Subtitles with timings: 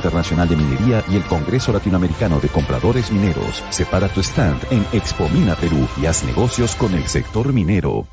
[0.00, 3.62] Internacional de Minería y el Congreso Latinoamericano de Compradores Mineros.
[3.68, 8.06] Separa tu stand en Expo Mina Perú y haz negocios con el sector minero.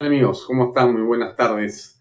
[0.00, 0.94] Amigos, ¿cómo están?
[0.94, 2.00] Muy buenas tardes.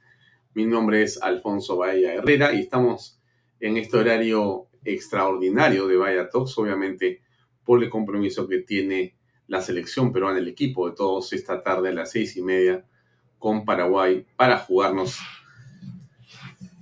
[0.55, 3.21] Mi nombre es Alfonso Bahía Herrera y estamos
[3.59, 7.21] en este horario extraordinario de Bahía Talks, obviamente
[7.63, 11.93] por el compromiso que tiene la selección peruana, el equipo de todos esta tarde a
[11.93, 12.83] las seis y media
[13.37, 15.19] con Paraguay para jugarnos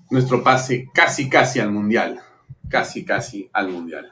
[0.10, 2.20] nuestro pase casi, casi al Mundial.
[2.68, 4.12] Casi, casi al Mundial.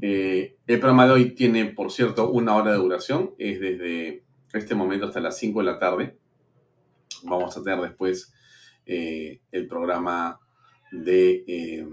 [0.00, 3.34] Eh, el programa de hoy tiene, por cierto, una hora de duración.
[3.38, 6.18] Es desde este momento hasta las 5 de la tarde.
[7.24, 8.32] Vamos a tener después
[8.86, 10.40] eh, el programa
[10.92, 11.86] de eh,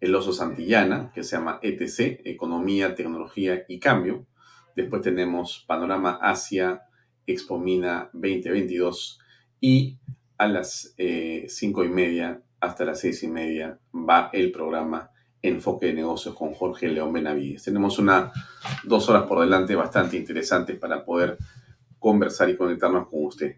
[0.00, 4.26] El Oso Santillana, que se llama ETC, Economía, Tecnología y Cambio.
[4.76, 6.82] Después tenemos Panorama Asia,
[7.26, 9.20] Expomina 2022
[9.60, 9.98] y
[10.40, 15.10] a las eh, cinco y media hasta las seis y media va el programa
[15.42, 17.64] Enfoque de Negocios con Jorge León Benavides.
[17.64, 18.02] Tenemos
[18.84, 21.36] dos horas por delante bastante interesantes para poder
[21.98, 23.56] conversar y conectarnos con usted.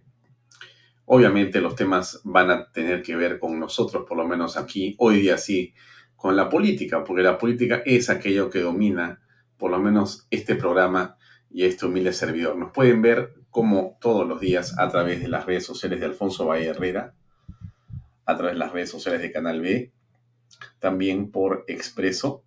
[1.04, 5.20] Obviamente los temas van a tener que ver con nosotros, por lo menos aquí, hoy
[5.20, 5.74] día sí,
[6.16, 9.20] con la política, porque la política es aquello que domina,
[9.56, 11.16] por lo menos este programa
[11.48, 12.56] y este humilde servidor.
[12.56, 16.46] Nos pueden ver como todos los días a través de las redes sociales de Alfonso
[16.46, 17.14] Valle Herrera,
[18.24, 19.92] a través de las redes sociales de Canal B,
[20.80, 22.44] también por Expreso,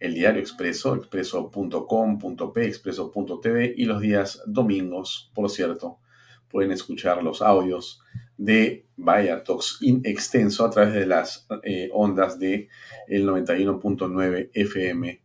[0.00, 6.00] el diario Expreso, expreso.com.p, expreso.tv y los días domingos, por cierto,
[6.48, 8.02] pueden escuchar los audios
[8.36, 12.68] de Vaya Talks in extenso a través de las eh, ondas de
[13.06, 15.22] el 91.9 FM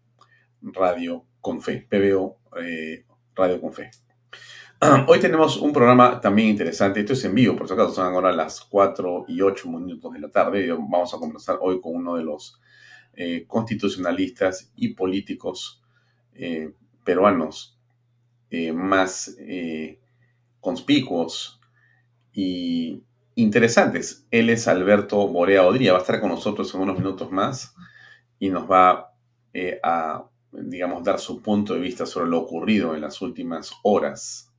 [0.61, 3.05] Radio Confe, PBO eh,
[3.35, 3.89] Radio Confe.
[5.07, 6.99] Hoy tenemos un programa también interesante.
[6.99, 10.19] Esto es en vivo, por si acaso son ahora las 4 y 8 minutos de
[10.19, 10.69] la tarde.
[10.71, 12.59] Vamos a conversar hoy con uno de los
[13.13, 15.81] eh, constitucionalistas y políticos
[16.33, 17.79] eh, peruanos
[18.49, 19.35] eh, más
[20.59, 21.61] conspicuos
[22.33, 23.03] y
[23.35, 24.27] interesantes.
[24.31, 25.93] Él es Alberto Borea Odría.
[25.93, 27.73] Va a estar con nosotros en unos minutos más
[28.37, 29.13] y nos va
[29.83, 34.52] a, digamos, dar su punto de vista sobre lo ocurrido en las últimas horas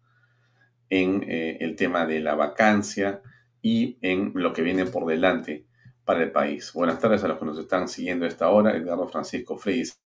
[0.90, 3.22] en eh, el tema de la vacancia
[3.62, 5.66] y en lo que viene por delante
[6.04, 6.72] para el país.
[6.75, 8.76] Buenas tardes a los que nos están siguiendo a esta hora.
[8.76, 9.98] Edgardo Francisco Freis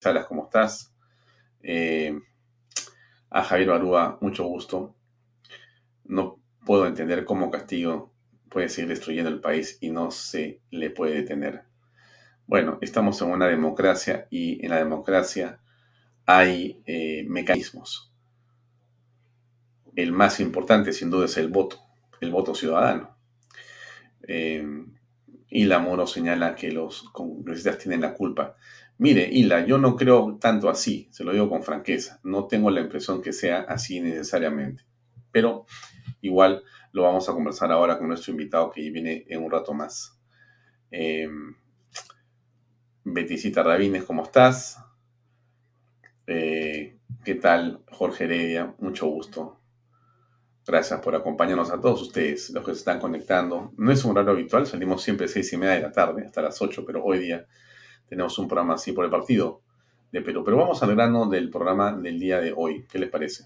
[0.00, 0.94] Salas, ¿cómo estás?
[1.62, 2.18] Eh,
[3.30, 4.94] a Javier Barúa, mucho gusto.
[6.04, 8.12] No puedo entender cómo Castillo
[8.48, 11.64] puede seguir destruyendo el país y no se le puede detener.
[12.46, 15.60] Bueno, estamos en una democracia y en la democracia
[16.24, 18.15] hay eh, mecanismos
[19.96, 21.80] el más importante sin duda es el voto,
[22.20, 23.16] el voto ciudadano.
[24.28, 24.64] Eh,
[25.48, 28.56] y la Moro señala que los congresistas tienen la culpa.
[28.98, 32.20] Mire, Hila, yo no creo tanto así, se lo digo con franqueza.
[32.24, 34.84] No tengo la impresión que sea así necesariamente.
[35.30, 35.66] Pero
[36.20, 40.18] igual lo vamos a conversar ahora con nuestro invitado que viene en un rato más.
[40.90, 41.28] Eh,
[43.04, 44.78] Beticita Rabines, ¿cómo estás?
[46.26, 48.74] Eh, ¿Qué tal, Jorge Heredia?
[48.78, 49.60] Mucho gusto.
[50.66, 53.72] Gracias por acompañarnos a todos ustedes, los que se están conectando.
[53.76, 56.42] No es un horario habitual, salimos siempre a seis y media de la tarde, hasta
[56.42, 57.46] las 8, pero hoy día
[58.08, 59.62] tenemos un programa así por el partido
[60.10, 60.42] de Perú.
[60.44, 62.84] Pero vamos al grano del programa del día de hoy.
[62.90, 63.44] ¿Qué les parece?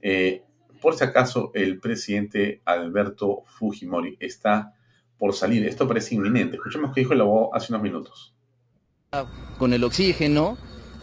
[0.00, 0.42] Eh,
[0.80, 4.74] por si acaso, el presidente Alberto Fujimori está
[5.18, 5.66] por salir.
[5.66, 6.56] Esto parece inminente.
[6.56, 8.34] Escuchemos qué dijo el abogado hace unos minutos.
[9.58, 10.56] Con el oxígeno,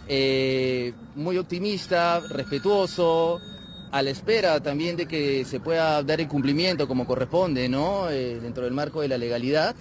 [0.07, 3.39] eh, muy optimista, respetuoso,
[3.91, 8.09] a la espera también de que se pueda dar el cumplimiento como corresponde, ¿no?
[8.09, 9.75] Eh, dentro del marco de la legalidad,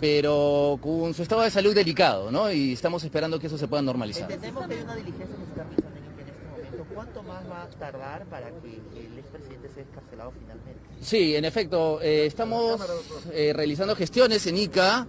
[0.00, 2.50] pero con su estado de salud delicado, ¿no?
[2.50, 4.30] Y estamos esperando que eso se pueda normalizar.
[4.30, 6.94] Entendemos que hay una diligencia que se está realizando en este momento.
[6.94, 10.80] ¿Cuánto más va a tardar para que el expresidente sea escarcelado finalmente?
[11.00, 12.80] Sí, en efecto, eh, estamos
[13.32, 15.06] eh, realizando gestiones en ICA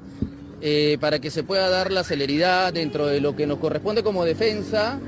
[0.99, 4.99] para que se pueda dar la celeridad dentro de lo que nos corresponde como defensa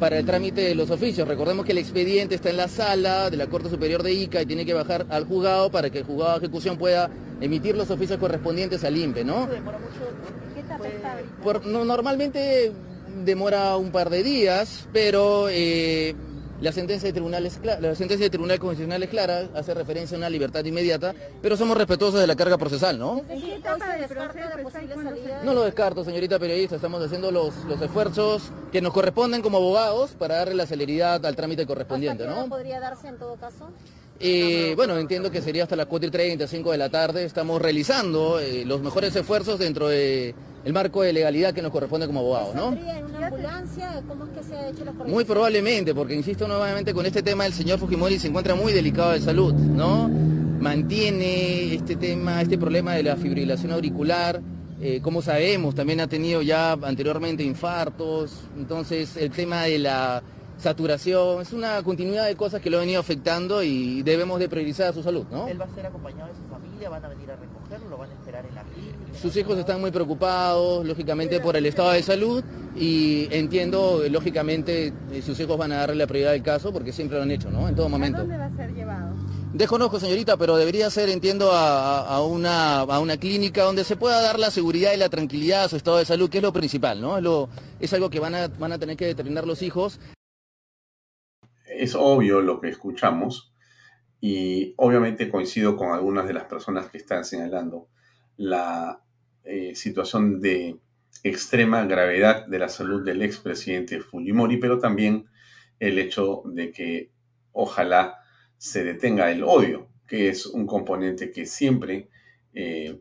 [0.00, 1.28] para el trámite de los oficios.
[1.28, 4.46] Recordemos que el expediente está en la sala de la Corte Superior de Ica y
[4.46, 7.10] tiene que bajar al juzgado para que el juzgado de ejecución pueda
[7.40, 9.46] emitir los oficios correspondientes al INPE, ¿no?
[11.44, 12.72] Por- no, normalmente
[13.24, 16.14] demora un par de días, pero eh,
[16.60, 20.16] la sentencia de tribunal es clara, la sentencia de tribunal constitucional es clara, hace referencia
[20.16, 23.22] a una libertad inmediata, pero somos respetuosos de la carga procesal, ¿no?
[25.44, 30.10] No lo descarto, señorita periodista, estamos haciendo los, los esfuerzos que nos corresponden como abogados
[30.12, 32.54] para darle la celeridad al trámite correspondiente, ¿Hasta qué hora ¿no?
[32.54, 33.70] podría darse en todo caso?
[34.22, 37.24] Eh, bueno, entiendo que sería hasta las 4 y 30, 5 de la tarde.
[37.24, 40.34] Estamos realizando eh, los mejores esfuerzos dentro del
[40.74, 42.64] marco de legalidad que nos corresponde como abogados, ¿no?
[42.66, 44.02] ¿Saldría en una ambulancia?
[44.06, 47.46] ¿Cómo es que se ha hecho la Muy probablemente, porque insisto nuevamente con este tema,
[47.46, 50.08] el señor Fujimori se encuentra muy delicado de salud, ¿no?
[50.08, 54.42] Mantiene este tema, este problema de la fibrilación auricular.
[54.82, 58.32] eh, como sabemos, también ha tenido ya anteriormente infartos.
[58.56, 60.22] Entonces, el tema de la
[60.60, 64.92] saturación es una continuidad de cosas que lo han venido afectando y debemos de priorizar
[64.94, 65.48] su salud, ¿no?
[65.48, 66.88] ¿Él va a ser acompañado de su familia?
[66.90, 67.88] ¿Van a venir a recogerlo?
[67.88, 69.18] ¿Lo van a esperar en la clínica?
[69.20, 72.44] Sus hijos están muy preocupados, lógicamente, por el estado de salud
[72.76, 77.16] y entiendo, lógicamente, eh, sus hijos van a darle la prioridad del caso porque siempre
[77.16, 77.68] lo han hecho, ¿no?
[77.68, 78.18] En todo momento.
[78.18, 79.14] ¿A dónde va a ser llevado?
[79.52, 84.20] Desconozco, señorita, pero debería ser, entiendo, a, a una, a una clínica donde se pueda
[84.22, 87.00] dar la seguridad y la tranquilidad a su estado de salud, que es lo principal,
[87.00, 87.16] ¿no?
[87.16, 87.48] Es, lo,
[87.80, 89.98] es algo que van a, van a tener que determinar los hijos.
[91.80, 93.54] Es obvio lo que escuchamos
[94.20, 97.88] y obviamente coincido con algunas de las personas que están señalando
[98.36, 99.02] la
[99.44, 100.78] eh, situación de
[101.22, 105.30] extrema gravedad de la salud del expresidente Fujimori, pero también
[105.78, 107.12] el hecho de que
[107.52, 108.18] ojalá
[108.58, 112.10] se detenga el odio, que es un componente que siempre
[112.52, 112.98] eh,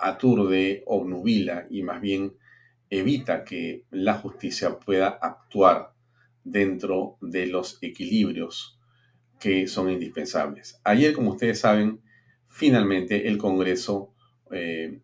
[0.00, 2.36] aturde, obnubila y más bien
[2.90, 5.91] evita que la justicia pueda actuar
[6.44, 8.78] dentro de los equilibrios
[9.38, 10.80] que son indispensables.
[10.84, 12.00] Ayer, como ustedes saben,
[12.48, 14.14] finalmente el Congreso
[14.50, 15.00] eh,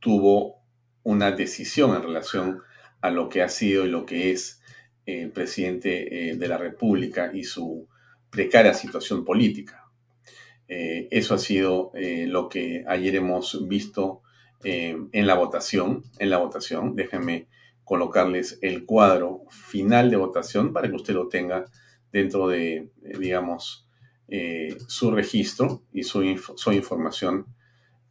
[0.00, 0.62] tuvo
[1.02, 2.60] una decisión en relación
[3.00, 4.62] a lo que ha sido y lo que es
[5.06, 7.88] el presidente eh, de la República y su
[8.30, 9.88] precaria situación política.
[10.68, 14.22] Eh, eso ha sido eh, lo que ayer hemos visto
[14.62, 16.02] eh, en la votación.
[16.18, 17.48] En la votación, déjenme
[17.88, 21.64] colocarles el cuadro final de votación para que usted lo tenga
[22.12, 23.88] dentro de, eh, digamos,
[24.28, 27.46] eh, su registro y su, inf- su información.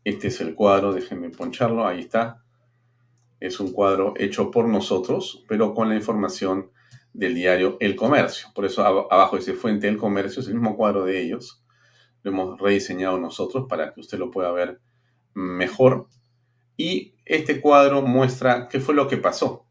[0.04, 2.44] Este es el cuadro, déjenme poncharlo, ahí está.
[3.40, 6.72] Es un cuadro hecho por nosotros, pero con la información
[7.14, 8.50] del diario El Comercio.
[8.56, 11.64] Por eso ab- abajo dice Fuente El Comercio, es el mismo cuadro de ellos.
[12.24, 14.82] Lo hemos rediseñado nosotros para que usted lo pueda ver
[15.36, 16.08] mejor.
[16.78, 19.67] Y este cuadro muestra qué fue lo que pasó.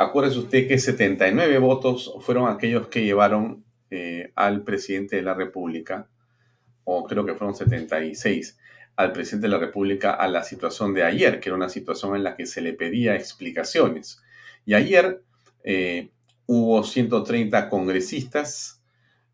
[0.00, 6.08] Acuérdese usted que 79 votos fueron aquellos que llevaron eh, al presidente de la República,
[6.84, 8.58] o creo que fueron 76,
[8.96, 12.24] al presidente de la República a la situación de ayer, que era una situación en
[12.24, 14.22] la que se le pedía explicaciones.
[14.64, 15.22] Y ayer
[15.64, 16.08] eh,
[16.46, 18.82] hubo 130 congresistas,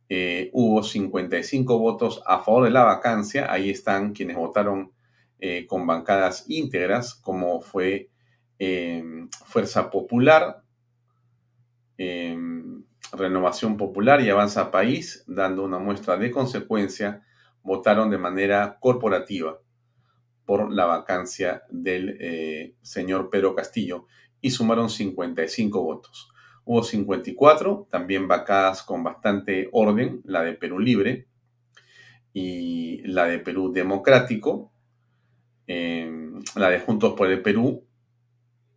[0.08, 4.90] eh, hubo 55 votos a favor de la vacancia, ahí están quienes votaron
[5.68, 8.08] con bancadas íntegras, como fue
[8.58, 9.04] eh,
[9.44, 10.62] Fuerza Popular,
[11.98, 12.36] eh,
[13.12, 17.22] Renovación Popular y Avanza País, dando una muestra de consecuencia,
[17.62, 19.58] votaron de manera corporativa
[20.44, 24.06] por la vacancia del eh, señor Pedro Castillo
[24.40, 26.30] y sumaron 55 votos.
[26.64, 31.28] Hubo 54, también vacadas con bastante orden, la de Perú Libre
[32.32, 34.72] y la de Perú Democrático,
[35.66, 37.86] em, la de Juntos por el Perú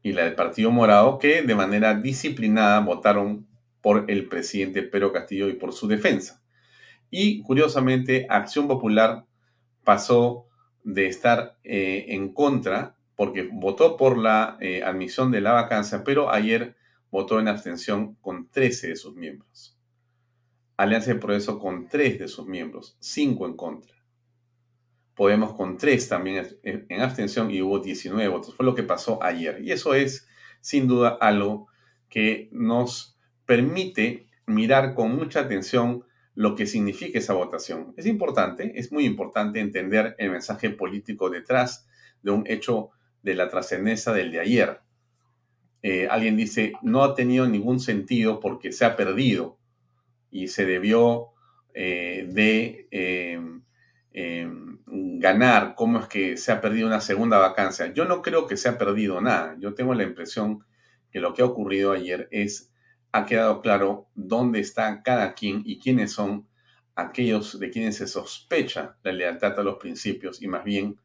[0.02, 3.48] y la del Partido Morado, que de manera disciplinada votaron
[3.82, 6.42] por el presidente Pedro Castillo y por su defensa.
[7.10, 9.26] Y curiosamente, Acción Popular
[9.84, 10.48] pasó
[10.84, 16.32] de estar eh, en contra, porque votó por la eh, admisión de la vacancia, pero
[16.32, 16.76] ayer
[17.12, 19.78] votó en abstención con 13 de sus miembros.
[20.78, 23.99] Alianza de Progreso con 3 de sus miembros, 5 en contra.
[25.20, 28.56] Podemos con 3 también en abstención y hubo 19 votos.
[28.56, 29.60] Fue lo que pasó ayer.
[29.62, 30.30] Y eso es,
[30.62, 31.68] sin duda, algo
[32.08, 37.94] que nos permite mirar con mucha atención lo que significa esa votación.
[37.98, 41.86] Es importante, es muy importante entender el mensaje político detrás
[42.22, 44.80] de un hecho de la trascendencia del de ayer.
[45.82, 49.58] Eh, alguien dice, no ha tenido ningún sentido porque se ha perdido
[50.32, 51.34] y se debió
[51.74, 53.64] eh, de em,
[54.92, 57.94] ganar, cómo es que se ha perdido una segunda vacancia.
[57.94, 59.56] Yo no creo que se ha perdido nada.
[59.60, 60.66] Yo tengo la impresión
[61.12, 62.72] que lo que ha ocurrido ayer es,
[63.12, 66.48] ha quedado claro dónde está cada quien y quiénes son
[66.96, 71.00] aquellos de quienes se sospecha la lealtad a los principios y más bien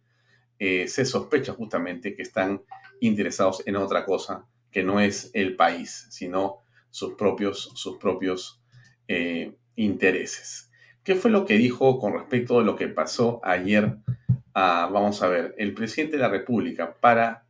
[0.58, 2.62] eh, se sospecha justamente que están
[3.00, 8.62] interesados en otra cosa que no es el país, sino sus propios, sus propios
[9.08, 10.70] eh, intereses.
[11.04, 13.98] ¿Qué fue lo que dijo con respecto a lo que pasó ayer?
[14.54, 17.44] vamos a ver, el presidente de la República para,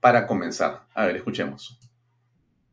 [0.00, 0.82] para comenzar.
[0.94, 1.78] A ver, escuchemos.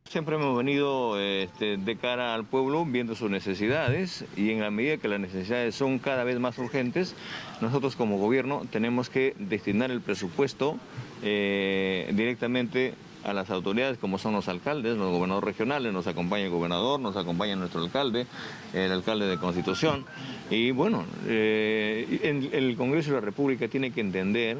[0.08, 4.98] Siempre hemos venido este, de cara al pueblo viendo sus necesidades y en la medida
[4.98, 7.16] que las necesidades son cada vez más urgentes,
[7.60, 10.76] nosotros como gobierno tenemos que destinar el presupuesto
[11.22, 16.50] eh, directamente a las autoridades como son los alcaldes, los gobernadores regionales, nos acompaña el
[16.50, 18.26] gobernador, nos acompaña nuestro alcalde,
[18.72, 20.04] el alcalde de Constitución.
[20.50, 24.58] Y bueno, eh, el Congreso de la República tiene que entender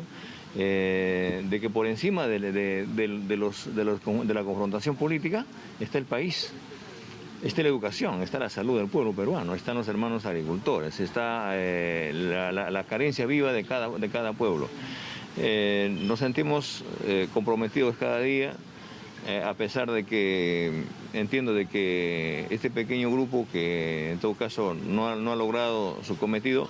[0.55, 2.39] eh, de que por encima de,
[4.29, 5.47] la confrontación política
[5.81, 6.53] está el país.
[7.43, 12.13] Está la educación, está la salud del pueblo peruano, están los hermanos agricultores, está eh,
[12.71, 14.69] la, carencia viva de cada pueblo.
[15.39, 18.55] Eh, nos sentimos eh, comprometidos cada día,
[19.27, 20.85] eh, a pesar de que
[21.15, 26.69] entiendo de que este pequeño grupo que en todo caso no ha logrado su cometido,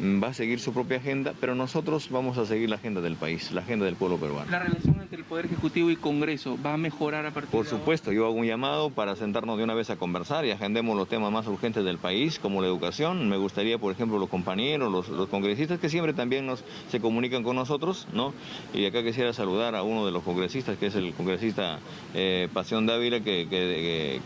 [0.00, 3.50] va a seguir su propia agenda, pero nosotros vamos a seguir la agenda del país,
[3.52, 4.50] la agenda del pueblo peruano.
[4.50, 8.12] ¿La relación entre el Poder Ejecutivo y Congreso va a mejorar a partir Por supuesto,
[8.12, 11.32] yo hago un llamado para sentarnos de una vez a conversar y agendemos los temas
[11.32, 13.28] más urgentes del país, como la educación.
[13.28, 17.56] Me gustaría, por ejemplo, los compañeros, los, congresistas que siempre también nos, se comunican con
[17.56, 18.32] nosotros, ¿no?
[18.72, 21.80] Y acá quisiera saludar a uno de los congresistas, que es el congresista
[22.14, 23.46] eh, Pasión Dávila, que,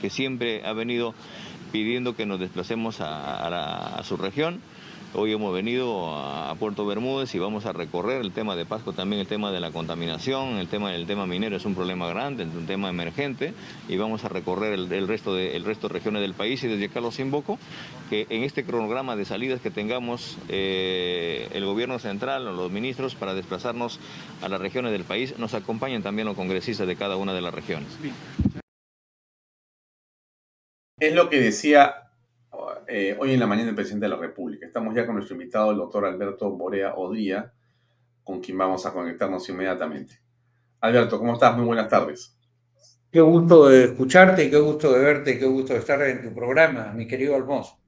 [0.00, 1.14] que, siempre ha venido
[1.72, 4.60] pidiendo que nos desplacemos a su región
[5.14, 9.20] Hoy hemos venido a Puerto Bermúdez y vamos a recorrer el tema de Pasco, también
[9.20, 12.48] el tema de la contaminación, el tema del tema minero es un problema grande, es
[12.54, 13.52] un tema emergente
[13.90, 17.02] y vamos a recorrer el, resto de resto de regiones del país y desde acá
[17.02, 17.58] los invoco
[18.08, 23.14] que en este cronograma de salidas que tengamos eh, el gobierno central o los ministros
[23.14, 24.00] para desplazarnos
[24.40, 27.52] a las regiones del país nos acompañen también los congresistas de cada una de las
[27.52, 27.90] regiones.
[30.98, 32.01] Es lo que decía
[32.88, 34.66] eh, hoy en la mañana el presidente de la República.
[34.66, 37.52] Estamos ya con nuestro invitado, el doctor Alberto Borea Odría,
[38.22, 40.20] con quien vamos a conectarnos inmediatamente.
[40.80, 41.56] Alberto, ¿cómo estás?
[41.56, 42.36] Muy buenas tardes.
[43.10, 46.92] Qué gusto de escucharte, qué gusto de verte, qué gusto de estar en tu programa,
[46.94, 47.78] mi querido Alfonso.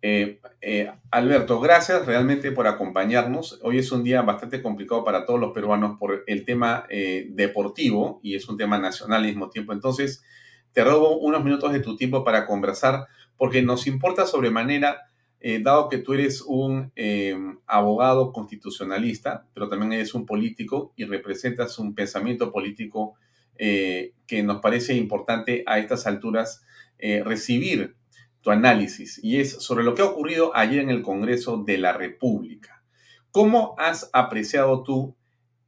[0.00, 3.60] Eh, eh, Alberto, gracias realmente por acompañarnos.
[3.62, 8.34] Hoy es un día bastante complicado para todos los peruanos por el tema deportivo y
[8.34, 9.72] es un tema nacional al mismo tiempo.
[9.72, 10.24] Entonces,
[10.72, 13.06] te robo unos minutos de tu tiempo para conversar
[13.38, 15.08] porque nos importa sobremanera,
[15.40, 21.04] eh, dado que tú eres un em, abogado constitucionalista, pero también eres un político y
[21.04, 23.14] representas un pensamiento político
[23.56, 26.64] eh, que nos parece importante a estas alturas
[26.98, 27.96] eh, recibir
[28.40, 31.92] tu análisis, y es sobre lo que ha ocurrido ayer en el Congreso de la
[31.92, 32.82] República.
[33.30, 35.16] ¿Cómo has apreciado tú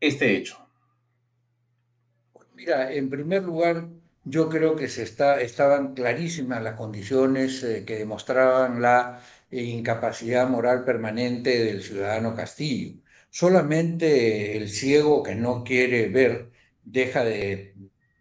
[0.00, 0.56] este hecho?
[2.54, 3.88] Mira, en primer lugar,
[4.24, 10.84] yo creo que se está, estaban clarísimas las condiciones eh, que demostraban la incapacidad moral
[10.84, 13.00] permanente del ciudadano Castillo.
[13.30, 16.50] Solamente el ciego que no quiere ver
[16.84, 17.74] deja de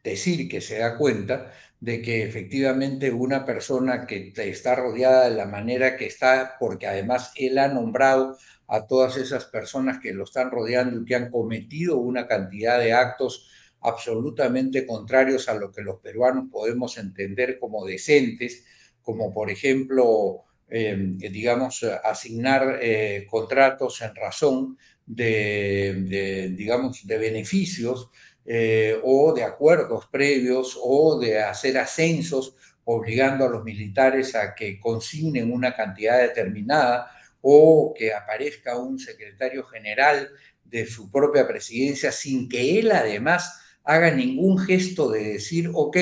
[0.04, 5.46] decir que se da cuenta de que efectivamente una persona que está rodeada de la
[5.46, 8.38] manera que está, porque además él ha nombrado
[8.68, 12.94] a todas esas personas que lo están rodeando y que han cometido una cantidad de
[12.94, 13.50] actos
[13.82, 18.66] absolutamente contrarios a lo que los peruanos podemos entender como decentes,
[19.02, 28.10] como por ejemplo, eh, digamos, asignar eh, contratos en razón de, digamos, de beneficios
[28.46, 34.80] eh, o de acuerdos previos o de hacer ascensos obligando a los militares a que
[34.80, 40.30] consignen una cantidad determinada o que aparezca un secretario general
[40.64, 45.98] de su propia presidencia sin que él además haga ningún gesto de decir, ok,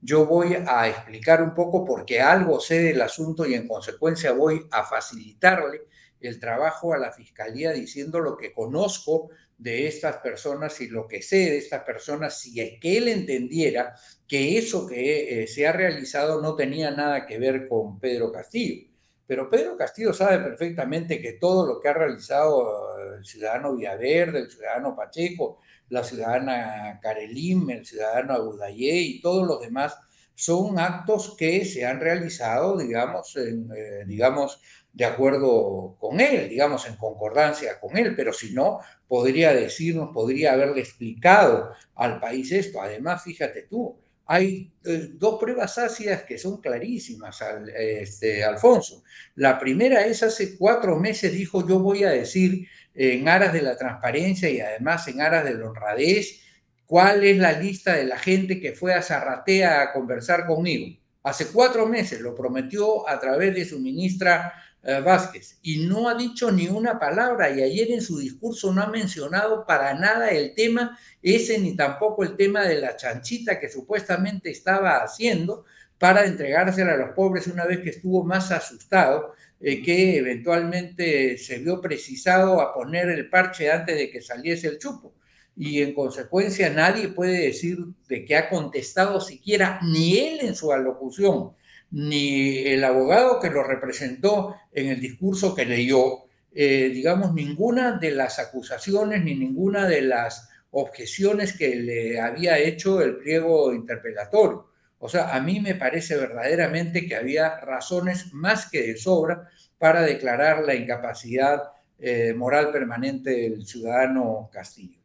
[0.00, 4.66] yo voy a explicar un poco porque algo sé del asunto y en consecuencia voy
[4.72, 5.82] a facilitarle
[6.20, 11.22] el trabajo a la fiscalía diciendo lo que conozco de estas personas y lo que
[11.22, 13.94] sé de estas personas, si es que él entendiera
[14.26, 18.88] que eso que eh, se ha realizado no tenía nada que ver con Pedro Castillo.
[19.28, 24.40] Pero Pedro Castillo sabe perfectamente que todo lo que ha realizado eh, el ciudadano Villaverde,
[24.40, 29.96] el ciudadano Pacheco, la ciudadana Carelim, el ciudadano Agudayé y todos los demás
[30.34, 34.60] son actos que se han realizado, digamos, eh, digamos,
[34.92, 40.52] de acuerdo con él, digamos, en concordancia con él, pero si no, podría decirnos, podría
[40.52, 42.80] haberle explicado al país esto.
[42.80, 43.98] Además, fíjate tú,
[44.30, 47.42] hay eh, dos pruebas ácidas que son clarísimas,
[47.74, 49.02] este, Alfonso.
[49.36, 53.74] La primera es hace cuatro meses dijo yo voy a decir en aras de la
[53.74, 56.42] transparencia y además en aras de la honradez
[56.84, 60.98] cuál es la lista de la gente que fue a Zarratea a conversar conmigo.
[61.22, 66.50] Hace cuatro meses lo prometió a través de su ministra Vázquez y no ha dicho
[66.50, 70.98] ni una palabra y ayer en su discurso no ha mencionado para nada el tema
[71.20, 75.64] ese ni tampoco el tema de la chanchita que supuestamente estaba haciendo
[75.98, 81.58] para entregársela a los pobres una vez que estuvo más asustado eh, que eventualmente se
[81.58, 85.14] vio precisado a poner el parche antes de que saliese el chupo.
[85.56, 90.72] Y en consecuencia nadie puede decir de que ha contestado siquiera ni él en su
[90.72, 91.54] alocución
[91.90, 96.24] ni el abogado que lo representó en el discurso que leyó,
[96.54, 103.00] eh, digamos, ninguna de las acusaciones ni ninguna de las objeciones que le había hecho
[103.00, 104.68] el pliego interpelatorio.
[104.98, 109.48] O sea, a mí me parece verdaderamente que había razones más que de sobra
[109.78, 111.62] para declarar la incapacidad
[112.00, 114.98] eh, moral permanente del ciudadano Castillo.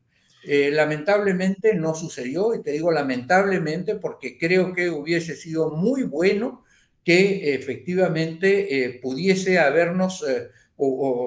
[0.45, 6.65] Eh, lamentablemente no sucedió, y te digo lamentablemente porque creo que hubiese sido muy bueno
[7.03, 10.49] que efectivamente eh, pudiese habernos eh,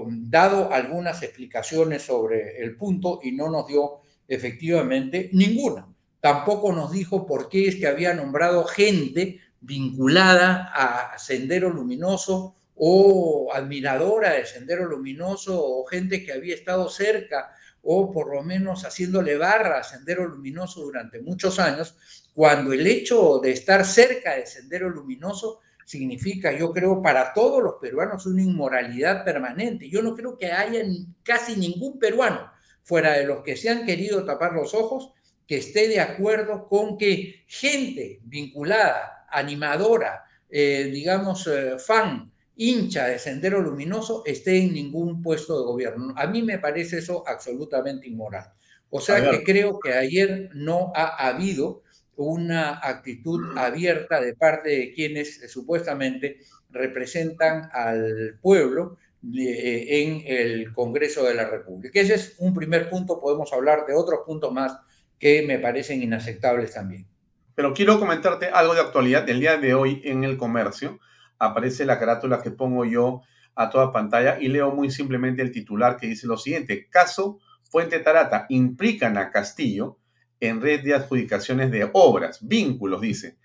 [0.08, 5.86] dado algunas explicaciones sobre el punto y no nos dio efectivamente ninguna.
[6.20, 13.50] Tampoco nos dijo por qué es que había nombrado gente vinculada a Sendero Luminoso o
[13.54, 19.36] admiradora de Sendero Luminoso o gente que había estado cerca o por lo menos haciéndole
[19.36, 21.96] barra a Sendero Luminoso durante muchos años,
[22.34, 27.74] cuando el hecho de estar cerca de Sendero Luminoso significa, yo creo, para todos los
[27.80, 29.88] peruanos una inmoralidad permanente.
[29.88, 30.84] Yo no creo que haya
[31.22, 32.50] casi ningún peruano,
[32.82, 35.12] fuera de los que se han querido tapar los ojos,
[35.46, 43.20] que esté de acuerdo con que gente vinculada, animadora, eh, digamos, eh, fan, hincha de
[43.20, 46.14] Sendero Luminoso, esté en ningún puesto de gobierno.
[46.16, 48.52] A mí me parece eso absolutamente inmoral.
[48.90, 51.82] O sea que creo que ayer no ha habido
[52.16, 56.38] una actitud abierta de parte de quienes eh, supuestamente
[56.70, 58.98] representan al pueblo
[59.34, 62.00] eh, en el Congreso de la República.
[62.00, 64.78] Ese es un primer punto, podemos hablar de otros puntos más
[65.18, 67.06] que me parecen inaceptables también.
[67.54, 71.00] Pero quiero comentarte algo de actualidad del día de hoy en el comercio.
[71.38, 73.22] Aparece la carátula que pongo yo
[73.54, 76.88] a toda pantalla y leo muy simplemente el titular que dice lo siguiente.
[76.90, 77.38] Caso
[77.70, 79.98] Fuente Tarata implican a Castillo
[80.40, 83.36] en red de adjudicaciones de obras, vínculos, dice.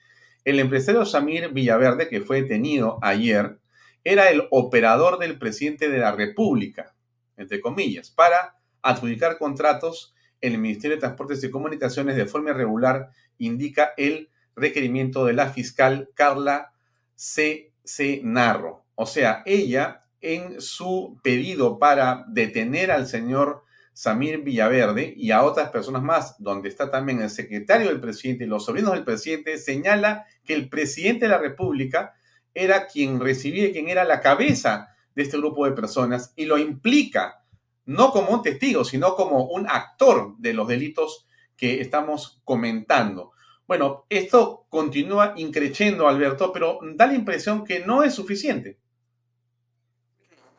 [0.43, 3.59] El empresario Samir Villaverde, que fue detenido ayer,
[4.03, 6.95] era el operador del presidente de la República,
[7.37, 13.11] entre comillas, para adjudicar contratos en el Ministerio de Transportes y Comunicaciones de forma irregular,
[13.37, 16.73] indica el requerimiento de la fiscal Carla
[17.15, 17.71] C.
[17.83, 18.21] C.
[18.23, 18.85] Narro.
[18.95, 25.69] O sea, ella en su pedido para detener al señor Samir Villaverde y a otras
[25.69, 30.25] personas más, donde está también el secretario del presidente y los sobrinos del presidente, señala
[30.43, 32.13] que el presidente de la República
[32.53, 37.43] era quien recibía, quien era la cabeza de este grupo de personas y lo implica
[37.85, 41.27] no como un testigo, sino como un actor de los delitos
[41.57, 43.31] que estamos comentando.
[43.67, 48.79] Bueno, esto continúa increciendo, Alberto, pero da la impresión que no es suficiente.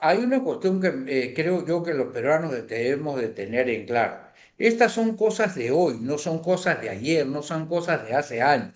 [0.04, 4.18] Hay una cuestión que eh, creo yo que los peruanos debemos de tener en claro.
[4.58, 8.42] Estas son cosas de hoy, no son cosas de ayer, no son cosas de hace
[8.42, 8.74] años.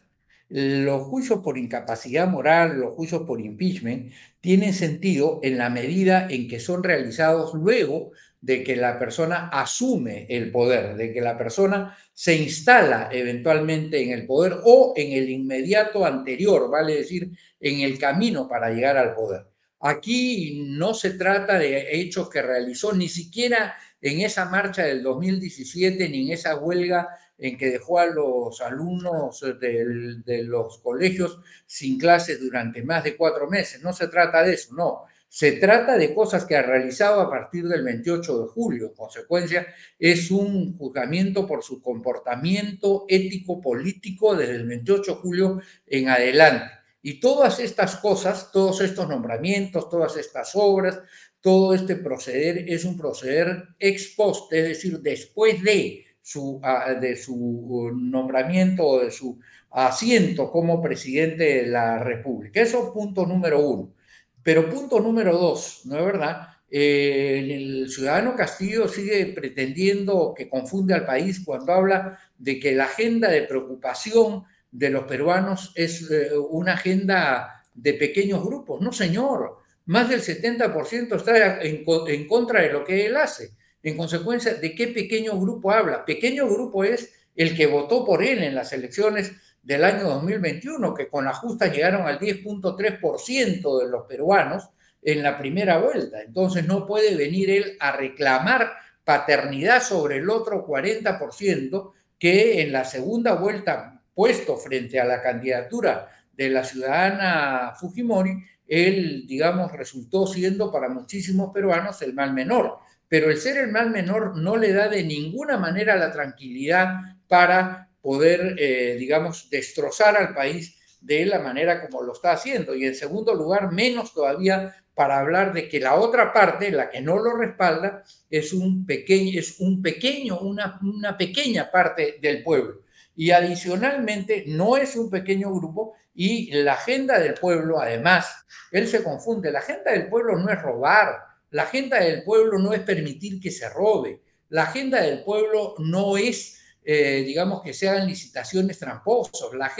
[0.49, 6.47] Los juicios por incapacidad moral, los juicios por impeachment, tienen sentido en la medida en
[6.47, 11.99] que son realizados luego de que la persona asume el poder, de que la persona
[12.15, 17.99] se instala eventualmente en el poder o en el inmediato anterior, vale decir, en el
[17.99, 19.56] camino para llegar al poder.
[19.81, 26.09] Aquí no se trata de hechos que realizó ni siquiera en esa marcha del 2017
[26.09, 27.09] ni en esa huelga
[27.39, 33.49] en que dejó a los alumnos de, los colegios sin clases durante más de cuatro
[33.49, 33.83] meses.
[33.83, 35.05] No se trata de eso, no.
[35.29, 38.87] Se trata de cosas que ha realizado a partir del 28 de julio.
[38.87, 39.67] En consecuencia,
[39.99, 46.76] es un juzgamiento por su comportamiento ético-político desde el 28 de julio en adelante.
[47.09, 50.99] Y todas estas cosas, todos estos nombramientos, todas estas obras,
[51.41, 57.15] todo este proceder es un proceder ex post, es decir, después de su, ah, de
[57.15, 59.39] su nombramiento o de su
[59.71, 62.61] asiento como presidente de la República.
[62.61, 63.95] Eso es punto número uno.
[64.43, 66.49] Pero punto número dos, ¿no es verdad?
[66.69, 72.87] Eh, el ciudadano Castillo sigue pretendiendo que confunde al país cuando habla de que la
[72.87, 78.81] agenda de preocupación de los peruanos es eh, una agenda de pequeños grupos.
[78.81, 83.53] No, señor, más del 70% está en, en contra de lo que él hace.
[83.83, 86.05] En consecuencia, ¿de qué pequeño grupo habla?
[86.05, 91.09] Pequeño grupo es el que votó por él en las elecciones del año 2021, que
[91.09, 94.71] con la justa llegaron al 10.3% de los peruanos
[95.03, 96.23] en la primera vuelta.
[96.23, 98.73] Entonces no puede venir él a reclamar
[99.05, 106.09] paternidad sobre el otro 40% que en la segunda vuelta, puesto frente a la candidatura
[106.33, 108.33] de la ciudadana Fujimori,
[108.67, 113.91] él, digamos, resultó siendo para muchísimos peruanos el mal menor pero el ser el mal
[113.91, 120.35] menor no le da de ninguna manera la tranquilidad para poder, eh, digamos, destrozar al
[120.35, 122.75] país de la manera como lo está haciendo.
[122.75, 127.01] Y en segundo lugar, menos todavía para hablar de que la otra parte, la que
[127.01, 132.81] no lo respalda, es un pequeño, es un pequeño una, una pequeña parte del pueblo.
[133.17, 139.03] Y adicionalmente, no es un pequeño grupo y la agenda del pueblo, además, él se
[139.03, 141.19] confunde, la agenda del pueblo no es robar,
[141.51, 144.23] la agenda del pueblo no es permitir que se robe.
[144.49, 149.53] La agenda del pueblo no es, eh, digamos, que se hagan licitaciones tramposas.
[149.55, 149.73] La,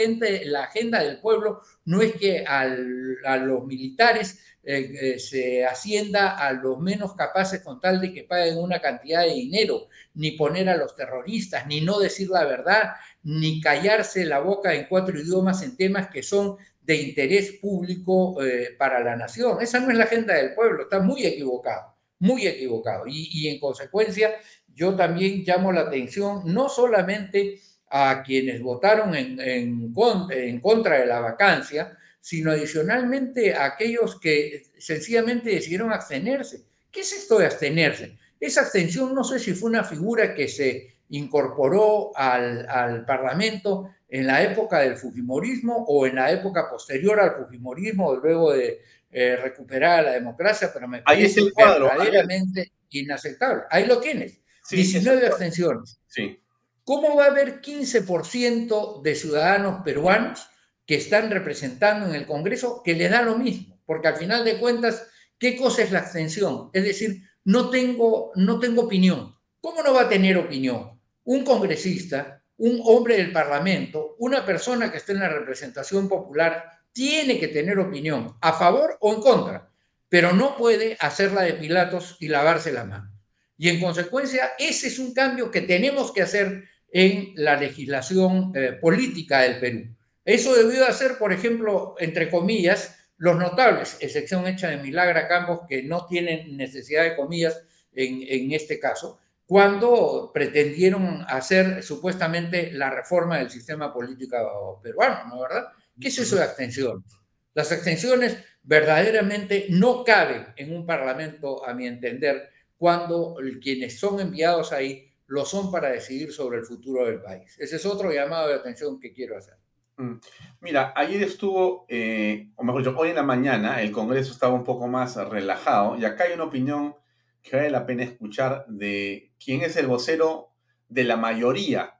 [0.45, 6.51] la agenda del pueblo no es que a los militares eh, eh, se ascienda a
[6.51, 10.75] los menos capaces con tal de que paguen una cantidad de dinero, ni poner a
[10.75, 12.89] los terroristas, ni no decir la verdad,
[13.23, 18.75] ni callarse la boca en cuatro idiomas en temas que son de interés público eh,
[18.77, 19.61] para la nación.
[19.61, 23.05] Esa no es la agenda del pueblo, está muy equivocado, muy equivocado.
[23.07, 24.35] Y, en consecuencia,
[24.75, 31.96] yo también llamo la atención no solamente a quienes votaron en contra de la vacancia,
[32.19, 36.63] sino adicionalmente a aquellos que sencillamente decidieron abstenerse.
[36.91, 38.17] ¿Qué es esto de abstenerse?
[38.39, 44.27] Esa abstención no sé si fue una figura que se incorporó al, al Parlamento en
[44.27, 50.03] la época del Fujimorismo o en la época posterior al Fujimorismo, luego de eh, recuperar
[50.03, 53.63] la democracia, pero me parece ahí es el cuadro, verdaderamente inaceptable.
[53.69, 55.99] Ahí lo tienes, 19 abstenciones.
[56.07, 56.39] Sí.
[56.83, 60.49] ¿Cómo va a haber 15% de ciudadanos peruanos
[60.87, 63.79] que están representando en el Congreso que le da lo mismo?
[63.85, 66.71] Porque al final de cuentas, ¿qué cosa es la abstención?
[66.73, 69.35] Es decir, no tengo, no tengo opinión.
[69.61, 70.99] ¿Cómo no va a tener opinión?
[71.23, 77.39] Un congresista un hombre del Parlamento, una persona que esté en la representación popular, tiene
[77.39, 79.69] que tener opinión a favor o en contra,
[80.09, 83.11] pero no puede hacerla de Pilatos y lavarse la mano.
[83.57, 88.73] Y en consecuencia, ese es un cambio que tenemos que hacer en la legislación eh,
[88.73, 89.95] política del Perú.
[90.27, 95.83] Eso debió hacer, por ejemplo, entre comillas, los notables, excepción hecha de Milagra Campos, que
[95.83, 97.63] no tienen necesidad de comillas
[97.93, 105.69] en, este caso, cuando pretendieron hacer supuestamente la reforma del sistema político peruano, ¿no verdad?
[105.97, 107.05] ¿Qué es eso de abstención?
[107.53, 114.73] Las abstenciones verdaderamente no caben en un parlamento, a mi entender, cuando quienes son enviados
[114.73, 117.55] ahí lo son para decidir sobre el futuro del país.
[117.57, 119.55] Ese es otro llamado de atención que quiero hacer.
[119.97, 120.13] Mm.
[120.61, 124.63] Mira, ayer estuvo, eh, o mejor dicho, hoy en la mañana el Congreso estaba un
[124.63, 126.95] poco más relajado y acá hay una opinión
[127.41, 130.51] que vale la pena escuchar de quién es el vocero
[130.87, 131.97] de la mayoría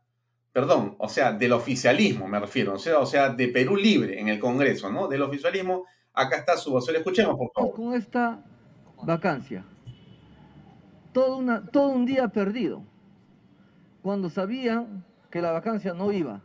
[0.58, 4.28] perdón, o sea, del oficialismo me refiero, o sea, o sea, de Perú Libre en
[4.28, 5.08] el Congreso, ¿no?
[5.08, 7.76] Del oficialismo, acá está su vocero, escuchemos por favor.
[7.76, 8.44] Con esta
[9.04, 9.64] vacancia,
[11.14, 11.38] todo,
[11.92, 12.82] un día perdido,
[14.02, 16.42] cuando sabían que la vacancia no iba.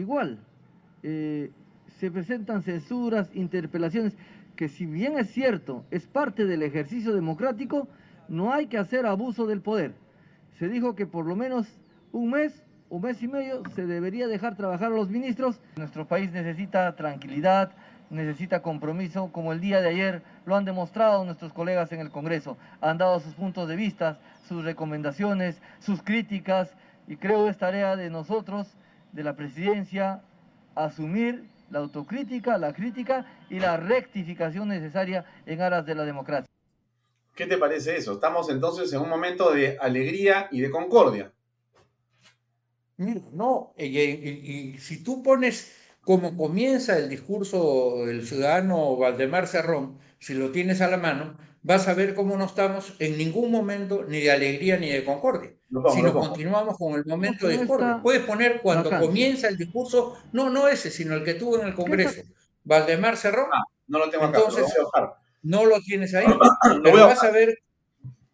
[0.00, 0.38] Igual,
[1.02, 1.50] eh,
[1.98, 4.16] se presentan censuras, interpelaciones,
[4.56, 7.86] que si bien es cierto, es parte del ejercicio democrático,
[8.26, 9.92] no hay que hacer abuso del poder.
[10.58, 11.66] Se dijo que por lo menos
[12.12, 15.60] un mes, un mes y medio, se debería dejar trabajar a los ministros.
[15.76, 17.72] Nuestro país necesita tranquilidad,
[18.08, 22.56] necesita compromiso, como el día de ayer lo han demostrado nuestros colegas en el Congreso.
[22.80, 26.74] Han dado sus puntos de vista, sus recomendaciones, sus críticas,
[27.06, 28.78] y creo es tarea de nosotros,
[29.12, 30.22] de la presidencia,
[30.74, 36.50] asumir la autocrítica, la crítica y la rectificación necesaria en aras de la democracia.
[37.34, 38.14] ¿Qué te parece eso?
[38.14, 41.32] Estamos entonces en un momento de alegría y de concordia.
[43.32, 50.50] No, y, si tú pones como comienza el discurso del ciudadano Valdemar Cerrón, si lo
[50.50, 54.30] tienes a la mano, vas a ver cómo no estamos en ningún momento ni de
[54.30, 55.52] alegría ni de concordia,
[55.92, 58.00] si no continuamos con el momento de discordia.
[58.02, 61.74] Puedes poner cuando comienza el discurso, no, no ese, sino el que tuvo en el
[61.74, 62.22] Congreso,
[62.64, 63.48] Valdemar Cerrón.
[63.52, 64.72] Ah, no lo tengo acá, Entonces,
[65.42, 66.26] no lo tienes ahí,
[66.82, 67.58] pero vas a ver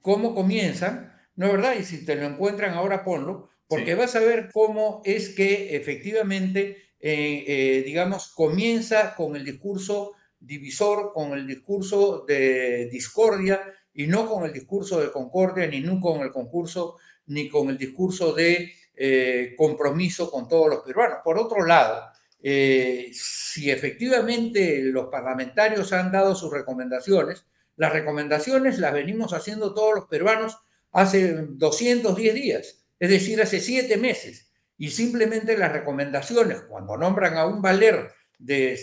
[0.03, 1.75] cómo comienza, ¿no es verdad?
[1.79, 6.91] Y si te lo encuentran ahora, ponlo, porque vas a ver cómo es que efectivamente,
[7.01, 13.61] eh, eh, digamos, comienza con el discurso divisor, con el discurso de discordia
[13.93, 16.97] y no con el discurso de concordia, ni no con el concurso,
[17.27, 21.19] ni con el discurso de eh, compromiso con todos los peruanos.
[21.25, 22.11] Por otro lado,
[22.43, 27.45] eh, si efectivamente los parlamentarios han dado sus recomendaciones,
[27.77, 30.57] las recomendaciones las venimos haciendo todos los peruanos
[30.93, 34.51] hace 210 días, es decir, hace siete meses.
[34.79, 38.79] Y simplemente las recomendaciones, cuando nombran a un Valer de,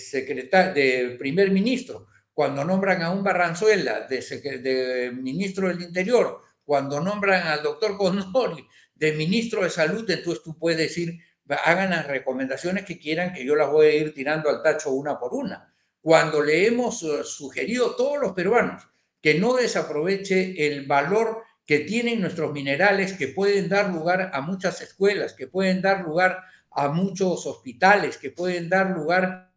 [0.76, 4.20] de primer ministro, cuando nombran a un Barranzuela de,
[4.60, 10.58] de ministro del Interior, cuando nombran al doctor Condori de ministro de Salud, entonces tú
[10.58, 11.20] puedes decir,
[11.66, 15.20] hagan las recomendaciones que quieran, que yo las voy a ir tirando al tacho una
[15.20, 15.74] por una.
[16.02, 18.88] Cuando le hemos eh, sugerido a todos los peruanos
[19.22, 24.82] que no desaproveche el valor que tienen nuestros minerales, que pueden dar lugar a muchas
[24.82, 26.44] escuelas, que pueden dar lugar
[26.76, 29.52] a muchos hospitales, que pueden dar lugar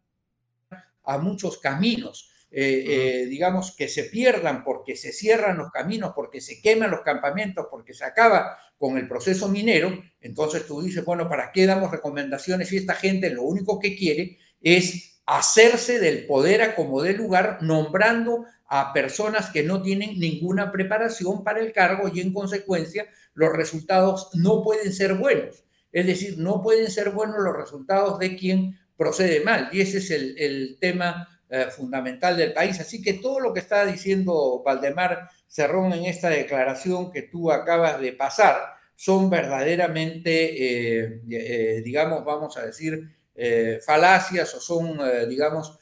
[1.03, 2.31] a muchos caminos.
[2.49, 7.01] Eh, eh, digamos, que se pierdan porque se cierran los caminos, porque se queman los
[7.01, 11.91] campamentos, porque se acaba con el proceso minero, entonces tú dices, bueno, ¿para qué damos
[11.91, 17.13] recomendaciones si esta gente lo único que quiere es hacerse del poder a como de
[17.13, 23.07] lugar, nombrando a personas que no tienen ninguna preparación para el cargo y en consecuencia
[23.33, 25.66] los resultados no pueden ser buenos.
[25.97, 29.69] Es decir, no pueden ser buenos los resultados de quien procede mal.
[29.71, 32.79] Y ese es el, tema eh, fundamental del país.
[32.79, 37.99] Así que todo lo que está diciendo Valdemar Cerrón en esta declaración que tú acabas
[37.99, 43.17] de pasar son verdaderamente, eh, eh, digamos, vamos a decir,
[43.83, 45.79] falacias o son, digamos,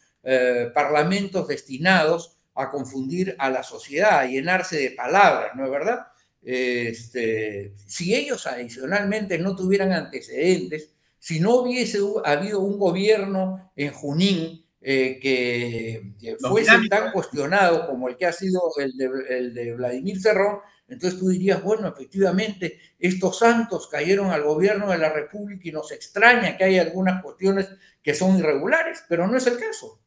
[0.74, 6.08] parlamentos destinados a confundir a la sociedad, a llenarse de palabras, ¿no es verdad?
[6.46, 14.64] Este, si ellos adicionalmente no tuvieran antecedentes, si no hubiese habido un gobierno en Junín
[14.80, 20.22] eh, que fuese tan cuestionado como el que ha sido el de, el de Vladimir
[20.22, 25.72] Cerrón, entonces tú dirías, bueno, efectivamente, estos santos cayeron al gobierno de la República y
[25.72, 27.70] nos extraña que haya algunas cuestiones
[28.04, 30.00] que son irregulares, pero no es el caso.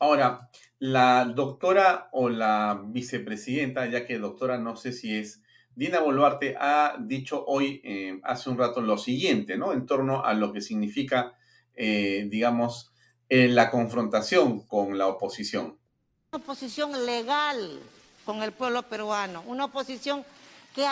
[0.00, 5.42] Ahora, la doctora o la vicepresidenta, ya que doctora no sé si es,
[5.76, 9.72] Dina Boluarte ha dicho hoy, eh, hace un rato, lo siguiente, ¿no?
[9.72, 11.34] En torno a lo que significa,
[11.74, 12.92] eh, digamos,
[13.28, 15.76] eh, la confrontación con la oposición.
[16.32, 17.80] Una oposición legal
[18.24, 20.24] con el pueblo peruano, una oposición
[20.74, 20.86] que,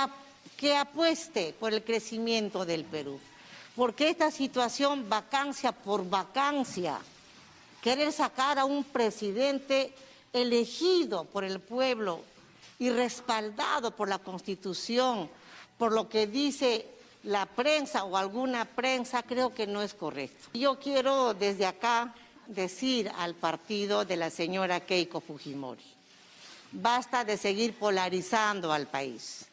[0.57, 3.21] que apueste por el crecimiento del Perú.
[3.77, 6.99] Porque esta situación, vacancia por vacancia,
[7.83, 9.93] querer sacar a un presidente
[10.33, 12.23] elegido por el pueblo
[12.79, 15.29] y respaldado por la Constitución,
[15.77, 16.87] por lo que dice
[17.25, 20.49] la prensa o alguna prensa, creo que no es correcto.
[20.55, 22.15] Yo quiero desde acá
[22.47, 25.85] decir al partido de la señora Keiko Fujimori,
[26.71, 29.47] basta de seguir polarizando al país.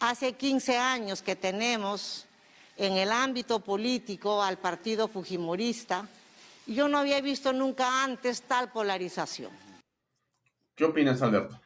[0.00, 2.26] Hace 15 años que tenemos
[2.76, 6.06] en el ámbito político al partido fujimorista,
[6.66, 9.52] yo no había visto nunca antes tal polarización.
[10.74, 11.60] ¿Qué opinas, Alberto?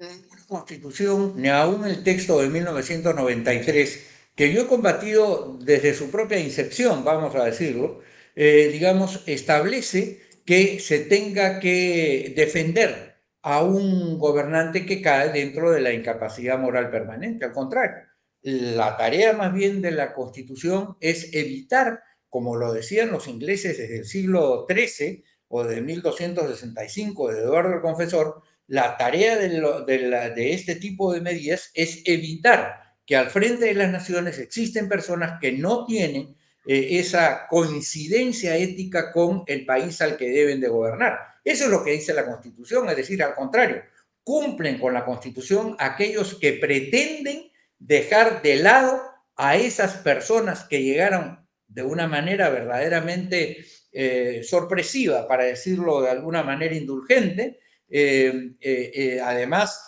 [0.00, 6.38] una constitución, ni aún el texto de 1993, que yo he combatido desde su propia
[6.38, 8.00] incepción, vamos a decirlo,
[8.34, 13.10] eh, digamos, establece que se tenga que defender
[13.42, 17.44] a un gobernante que cae dentro de la incapacidad moral permanente.
[17.44, 18.06] Al contrario,
[18.42, 23.98] la tarea más bien de la Constitución es evitar, como lo decían los ingleses desde
[23.98, 31.12] el siglo XIII o de 1265 de Eduardo el Confesor, la tarea de, este tipo
[31.12, 36.36] de medidas es evitar que al frente de las naciones existen personas que no tienen
[36.64, 41.18] eh, esa coincidencia ética con el país al que deben de gobernar.
[41.42, 43.82] Eso es lo que dice la Constitución, es decir, al contrario,
[44.22, 49.02] cumplen con la Constitución aquellos que pretenden dejar de lado
[49.34, 51.39] a esas personas que llegaron
[51.70, 59.86] de una manera verdaderamente eh, sorpresiva, para decirlo de alguna manera indulgente, eh, además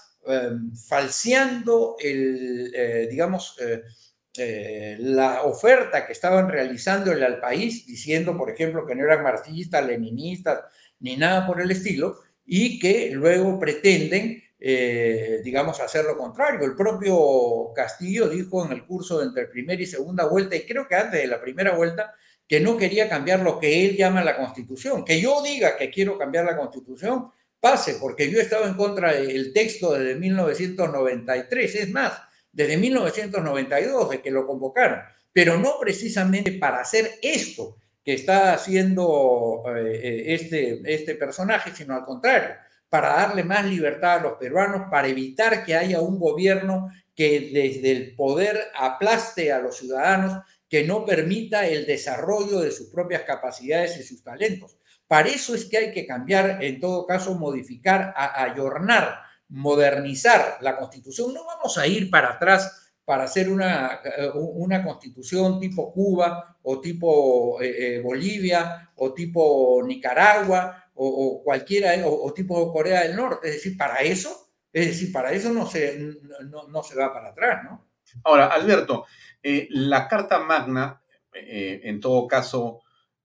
[0.88, 3.56] falseando el, digamos,
[4.38, 9.84] eh, la oferta que estaban realizándole al país, diciendo, por ejemplo, que no eran marxistas,
[9.86, 10.60] leninistas,
[11.00, 12.16] ni nada por el estilo,
[12.46, 16.64] y que luego pretenden, eh, digamos, hacer lo contrario.
[16.64, 20.94] El propio Castillo dijo en el curso entre primera y segunda vuelta, y creo que
[20.94, 22.14] antes de la primera vuelta,
[22.46, 25.04] que no quería cambiar lo que él llama la constitución.
[25.04, 29.14] Que yo diga que quiero cambiar la constitución, pase, porque yo he estado en contra
[29.14, 31.74] del texto de 1993.
[31.74, 32.20] Es más,
[32.52, 35.00] desde 1992, de que lo convocaron,
[35.32, 41.96] pero no precisamente para hacer esto que está haciendo eh, eh, este, este personaje, sino
[41.96, 42.54] al contrario,
[42.92, 47.90] para darle más libertad a los peruanos, para evitar que haya un gobierno que desde
[47.90, 53.96] el poder aplaste a los ciudadanos, que no permita el desarrollo de sus propias capacidades
[53.96, 54.76] y sus talentos.
[55.06, 61.32] Para eso es que hay que cambiar, en todo caso, modificar, ayornar modernizar la constitución.
[61.32, 64.02] No vamos a ir para atrás para hacer una,
[64.34, 72.32] una constitución tipo Cuba o tipo eh, eh, Bolivia o tipo Nicaragua o, cualquiera o,
[72.32, 73.48] tipo Corea del Norte.
[73.48, 76.14] Es decir, para eso, es decir, para eso no se,
[76.68, 77.88] no, se va para atrás, ¿no?
[78.24, 79.06] Ahora, Alberto,
[79.42, 81.02] la Carta Magna,
[81.32, 82.80] en todo caso,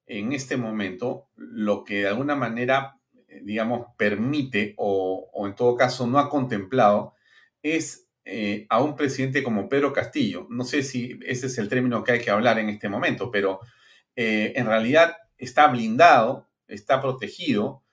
[0.06, 2.98] en este momento, lo que de alguna manera
[3.42, 7.16] digamos, permite o, en todo caso no ha contemplado
[7.62, 10.48] es eh, a un presidente como Pedro Castillo.
[10.50, 13.62] No sé si ese es el término que hay que hablar en este momento, pero
[14.16, 17.84] eh, en realidad está blindado, está protegido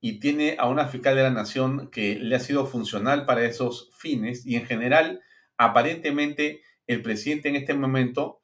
[0.00, 3.90] y tiene a una fiscal de la nación que le ha sido funcional para esos
[3.92, 5.22] fines y en general,
[5.56, 8.40] aparentemente, el presidente en este momento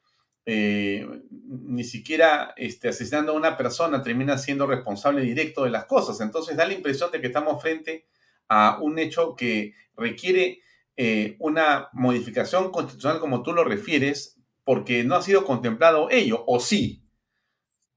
[0.49, 6.21] eh, ni siquiera este, asesinando a una persona termina siendo responsable directo de las cosas.
[6.21, 8.07] Entonces da la impresión de que estamos frente
[8.47, 10.61] a un hecho que requiere
[10.95, 16.59] eh, una modificación constitucional como tú lo refieres, porque no ha sido contemplado ello, o
[16.59, 17.03] sí.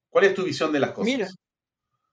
[0.08, 1.06] ¿Cuál es tu visión de las cosas?
[1.06, 1.28] Mira,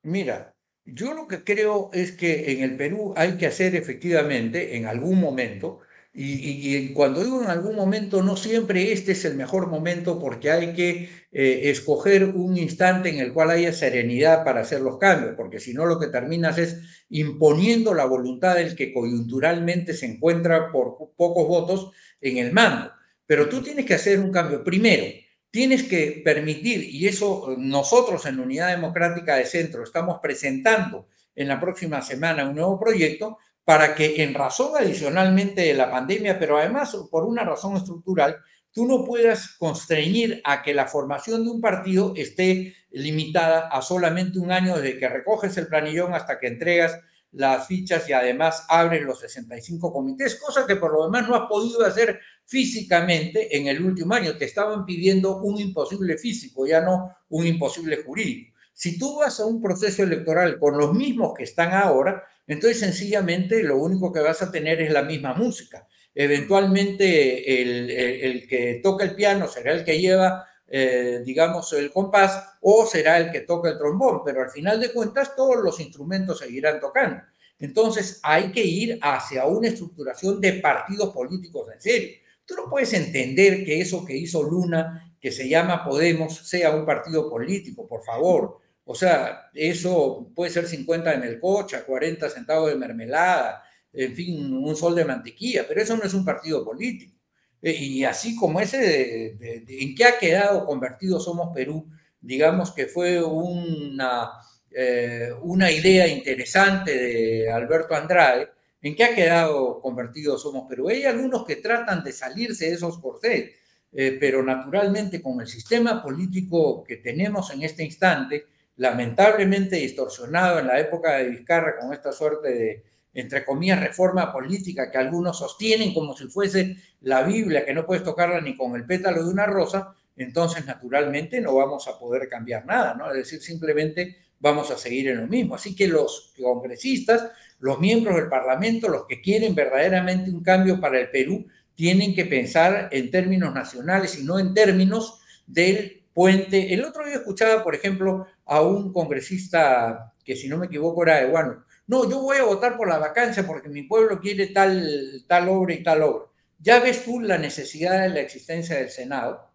[0.04, 4.86] mira, yo lo que creo es que en el Perú hay que hacer efectivamente, en
[4.86, 5.82] algún momento,
[6.20, 10.74] y, cuando digo en algún momento, no siempre este es el mejor momento porque hay
[10.74, 15.60] que eh, escoger un instante en el cual haya serenidad para hacer los cambios, porque
[15.60, 20.98] si no lo que terminas es imponiendo la voluntad del que coyunturalmente se encuentra por
[21.16, 22.92] pocos votos en el mando.
[23.28, 24.64] Pero tú tienes que hacer un cambio.
[24.64, 25.06] Primero,
[25.52, 31.48] tienes que permitir, y eso nosotros en la Unidad Democrática de Centro estamos presentando en
[31.48, 36.58] la próxima semana un nuevo proyecto para que en razón adicionalmente de la pandemia, pero
[36.58, 38.38] además por una razón estructural,
[38.72, 44.40] tú no puedas constreñir a que la formación de un partido esté limitada a solamente
[44.40, 47.00] un año desde que recoges el planillón hasta que entregas
[47.32, 51.48] las fichas y además abres los 65 comités, cosa que por lo demás no has
[51.48, 54.38] podido hacer físicamente en el último año.
[54.38, 58.56] Te estaban pidiendo un imposible físico, ya no un imposible jurídico.
[58.74, 63.62] Si tú vas a un proceso electoral con los mismos que están ahora, entonces, sencillamente,
[63.62, 65.86] lo único que vas a tener es la misma música.
[66.16, 72.86] Eventualmente, el, que toca el piano será el que lleva, eh, digamos, el compás o
[72.86, 76.80] será el que toca el trombón, pero al final de cuentas, todos los instrumentos seguirán
[76.80, 77.22] tocando.
[77.60, 82.18] Entonces, hay que ir hacia una estructuración de partidos políticos en serio.
[82.46, 86.86] Tú no puedes entender que eso que hizo Luna, que se llama Podemos, sea un
[86.86, 88.60] partido político, por favor.
[88.86, 94.76] O sea, eso puede ser 50 de melcocha, 40 centavos de mermelada, en fin, un
[94.76, 97.18] sol de mantequilla, pero eso no es un partido político.
[97.62, 99.38] Eh, y así como ese,
[99.68, 101.88] ¿en qué ha quedado convertido Somos Perú?
[102.22, 104.32] Digamos que fue una,
[104.72, 108.50] eh, una idea interesante de Alberto Andrade,
[108.82, 110.90] ¿En qué ha quedado convertido Somos Perú?
[110.90, 113.52] Hay algunos que tratan de salirse de esos corsés,
[113.92, 118.46] eh, pero naturalmente con el sistema político que tenemos en este instante,
[118.78, 122.84] lamentablemente distorsionado en la época de Vizcarra con esta suerte de,
[123.14, 128.04] entre comillas, reforma política que algunos sostienen como si fuese la Biblia, que no puedes
[128.04, 132.66] tocarla ni con el pétalo de una rosa, entonces naturalmente no vamos a poder cambiar
[132.66, 133.10] nada, ¿no?
[133.12, 135.56] Es decir, simplemente vamos a seguir en lo mismo.
[135.56, 141.00] Así que los congresistas, los miembros del Parlamento, los que quieren verdaderamente un cambio para
[141.00, 146.74] el Perú, tienen que pensar en términos nacionales y no en términos del puente.
[146.74, 151.18] El otro día escuchaba, por ejemplo, a un congresista que, si no me equivoco, era
[151.18, 151.64] de Guano.
[151.88, 155.74] No, yo voy a votar por la vacancia porque mi pueblo quiere tal, tal obra
[155.74, 156.26] y tal obra.
[156.60, 159.50] Ya ves tú la necesidad de la existencia del Senado.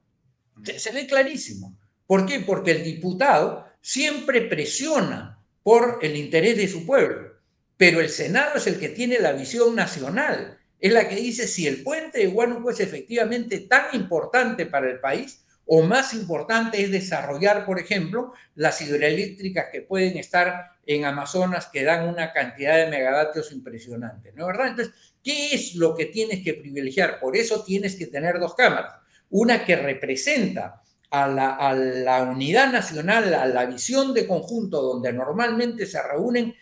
[0.77, 1.77] Se ve clarísimo.
[2.07, 2.41] ¿Por qué?
[2.41, 7.33] Porque el diputado siempre presiona por el interés de su pueblo,
[7.77, 11.67] pero el Senado es el que tiene la visión nacional, es la que dice si
[11.67, 16.91] el puente de Huánuco es efectivamente tan importante para el país o más importante es
[16.91, 22.91] desarrollar, por ejemplo, las hidroeléctricas que pueden estar en Amazonas que dan una cantidad de
[22.91, 24.69] megavatios impresionante, ¿no es verdad?
[24.69, 27.21] Entonces, ¿qué es lo que tienes que privilegiar?
[27.21, 28.95] Por eso tienes que tener dos cámaras,
[29.31, 30.83] una que representa
[31.13, 36.55] a la, unidad nacional, a la visión de conjunto donde normalmente se reúnen,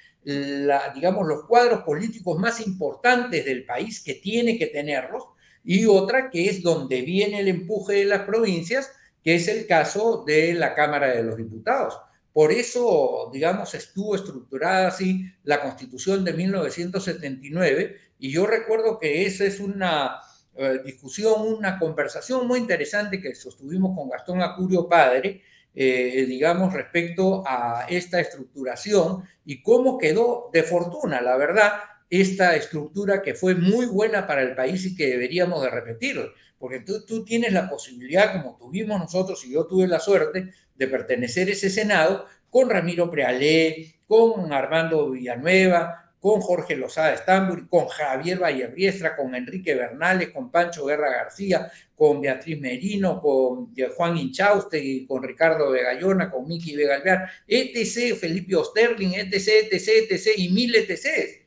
[0.94, 5.24] digamos, los cuadros políticos más importantes del país que tiene que tenerlos,
[5.64, 8.92] y otra que es donde viene el empuje de las provincias,
[9.22, 11.98] que es el caso de la Cámara de los Diputados.
[12.32, 19.44] Por eso, digamos, estuvo estructurada así la Constitución de 1979, y yo recuerdo que esa
[19.44, 20.20] es una
[20.54, 25.42] eh, discusión, una conversación muy interesante que sostuvimos con Gastón Acurio Padre,
[25.74, 31.72] eh, digamos, respecto a esta estructuración y cómo quedó de fortuna, la verdad,
[32.10, 36.20] esta estructura que fue muy buena para el país y que deberíamos de repetir,
[36.58, 40.86] porque tú, tú tienes la posibilidad, como tuvimos nosotros y yo tuve la suerte de
[40.88, 47.86] pertenecer a ese Senado, con Ramiro Prealé, con Armando Villanueva, con Jorge Lozada Estambul, con
[47.86, 55.06] Javier Vallebriestra, con Enrique Bernales, con Pancho Guerra García, con Beatriz Merino, con Juan Inchauste,
[55.08, 61.39] con Ricardo Vegallona, con Miki Vegalvear, etc., Felipe Osterling, etc., etc., etc., y mil etc.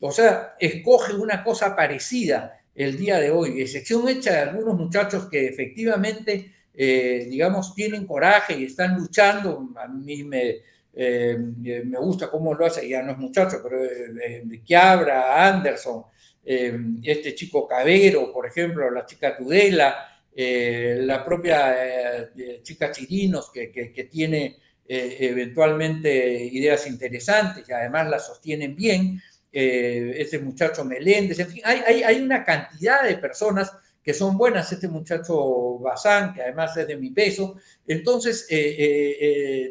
[0.00, 5.28] O sea, escoge una cosa parecida el día de hoy, excepción hecha de algunos muchachos
[5.28, 9.70] que efectivamente, eh, digamos, tienen coraje y están luchando.
[9.76, 10.62] A mí me,
[11.00, 16.02] eh, me gusta cómo lo hace, ya no es muchacho, pero eh, de Quiabra, Anderson,
[16.44, 22.32] eh, este chico Cabero, por ejemplo, la chica Tudela, la propia
[22.62, 29.20] chica Chirinos, que, que, tiene eventualmente ideas interesantes y además las sostienen bien,
[29.50, 33.72] este muchacho Meléndez, en fin, hay, una cantidad de personas
[34.02, 37.56] que son buenas, este muchacho Bazán, que además es de mi peso.
[37.86, 38.46] Entonces,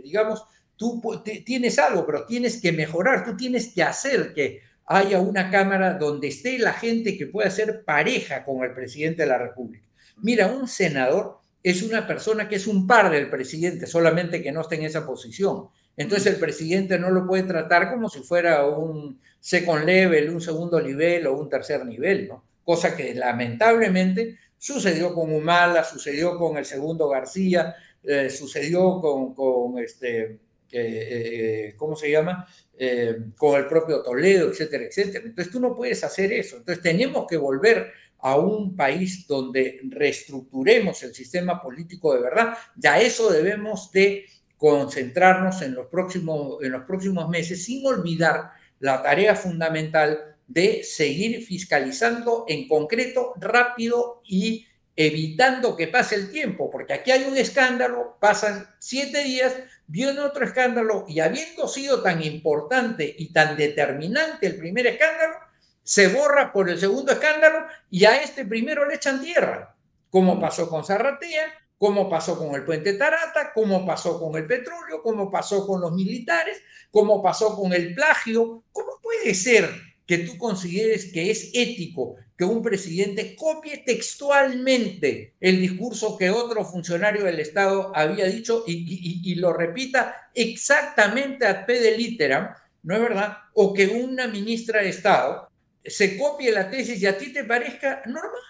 [0.04, 0.44] digamos,
[0.76, 1.02] tú
[1.46, 6.30] tienes algo, pero tienes que mejorar, tú tienes que hacer que haya una Cámara donde
[6.30, 9.86] esté la gente que pueda ser pareja con el presidente de la República.
[10.18, 14.62] Mira, un senador es una persona que es un par del presidente, solamente que no
[14.62, 15.68] esté en esa posición.
[15.98, 20.80] Entonces el presidente no lo puede tratar como si fuera un second level, un segundo
[20.80, 22.44] nivel o un tercer nivel, ¿no?
[22.64, 30.40] Cosa que lamentablemente sucedió con Humala, sucedió con el segundo García, eh, sucedió con, este,
[30.72, 32.48] eh, ¿cómo se llama?
[32.78, 35.26] Eh, con el propio Toledo, etcétera, etcétera.
[35.26, 36.58] Entonces tú no puedes hacer eso.
[36.58, 42.58] Entonces tenemos que volver a un país donde reestructuremos el sistema político de verdad.
[42.76, 44.26] Ya eso debemos de
[44.58, 51.44] concentrarnos en los próximos, en los próximos meses sin olvidar la tarea fundamental de seguir
[51.44, 58.18] fiscalizando en concreto, rápido y evitando que pase el tiempo, porque aquí hay un escándalo,
[58.20, 59.54] pasan siete días,
[59.86, 65.36] viene otro escándalo y habiendo sido tan importante y tan determinante el primer escándalo,
[65.84, 69.76] se borra por el segundo escándalo y a este primero le echan tierra,
[70.10, 75.02] como pasó con Zarratea, como pasó con el puente Tarata, como pasó con el petróleo,
[75.04, 76.62] como pasó con los militares,
[76.92, 78.64] como pasó con el plagio.
[78.72, 79.70] ¿Cómo puede ser
[80.06, 86.64] que tú consideres que es ético que un presidente copie textualmente el discurso que otro
[86.64, 93.02] funcionario del Estado había dicho y, lo repita exactamente a pe de litera, ¿no es
[93.02, 93.38] verdad?
[93.54, 95.50] O que una ministra de Estado
[95.84, 98.42] se copie la tesis y a ti te parezca normal,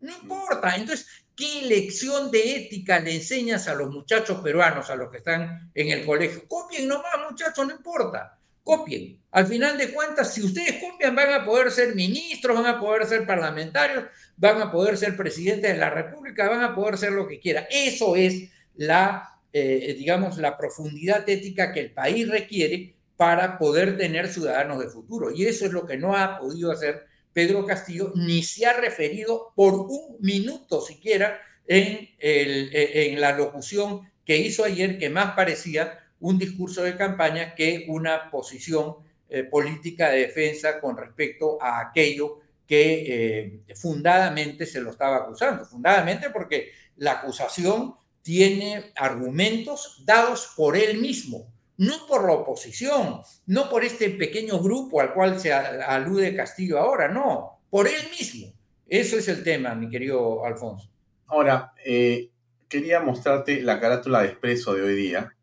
[0.00, 0.76] no importa.
[0.76, 5.70] Entonces, ¿qué lección de ética le enseñas a los muchachos peruanos, a los que están
[5.74, 6.46] en el colegio?
[6.48, 8.38] Copien nomás, muchachos, no importa.
[8.62, 9.20] copien.
[9.30, 13.06] Al final de cuentas, si ustedes copian, van a poder ser ministros, van a poder
[13.06, 14.04] ser parlamentarios,
[14.36, 17.66] van a poder ser presidentes de la República, van a poder ser lo que quiera.
[17.70, 24.28] Eso es la, eh, digamos, la profundidad ética que el país requiere para poder tener
[24.28, 25.30] ciudadanos de futuro.
[25.30, 29.52] Y eso es lo que no ha podido hacer Pedro Castillo, ni se ha referido
[29.54, 36.00] por un minuto siquiera en, el, en la locución que hizo ayer, que más parecía
[36.20, 38.96] un discurso de campaña que una posición
[39.28, 45.64] eh, política de defensa con respecto a aquello que eh, fundadamente se lo estaba acusando.
[45.66, 53.68] Fundadamente porque la acusación tiene argumentos dados por él mismo, no por la oposición, no
[53.68, 58.52] por este pequeño grupo al cual se alude Castillo ahora, no, por él mismo.
[58.86, 60.90] Eso es el tema, mi querido Alfonso.
[61.26, 62.30] Ahora, eh,
[62.68, 65.34] quería mostrarte la carátula de expreso de hoy día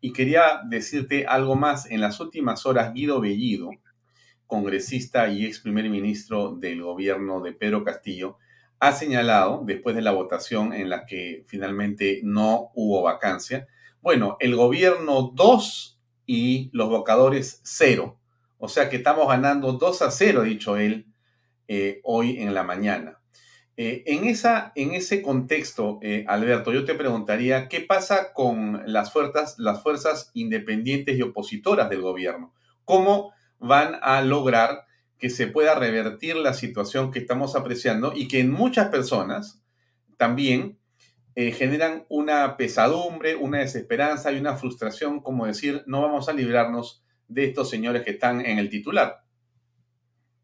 [0.00, 1.90] y quería decirte algo más.
[1.90, 3.70] En las últimas horas, Guido Bellido,
[4.46, 8.36] congresista y ex primer ministro del gobierno de Pedro Castillo,
[8.78, 13.68] ha señalado, después de la votación en la que finalmente no hubo vacancia,
[14.02, 18.18] bueno, el gobierno 2 y los vocadores 0.
[18.58, 21.06] O sea que estamos ganando 2 a 0, ha dicho él
[21.68, 23.20] eh, hoy en la mañana.
[23.76, 29.12] Eh, en, esa, en ese contexto, eh, Alberto, yo te preguntaría, ¿qué pasa con las
[29.12, 32.52] fuerzas, las fuerzas independientes y opositoras del gobierno?
[32.84, 34.84] ¿Cómo van a lograr
[35.16, 39.62] que se pueda revertir la situación que estamos apreciando y que en muchas personas
[40.16, 40.78] también
[41.34, 47.02] eh, generan una pesadumbre, una desesperanza y una frustración, como decir, no vamos a librarnos
[47.28, 49.24] de estos señores que están en el titular?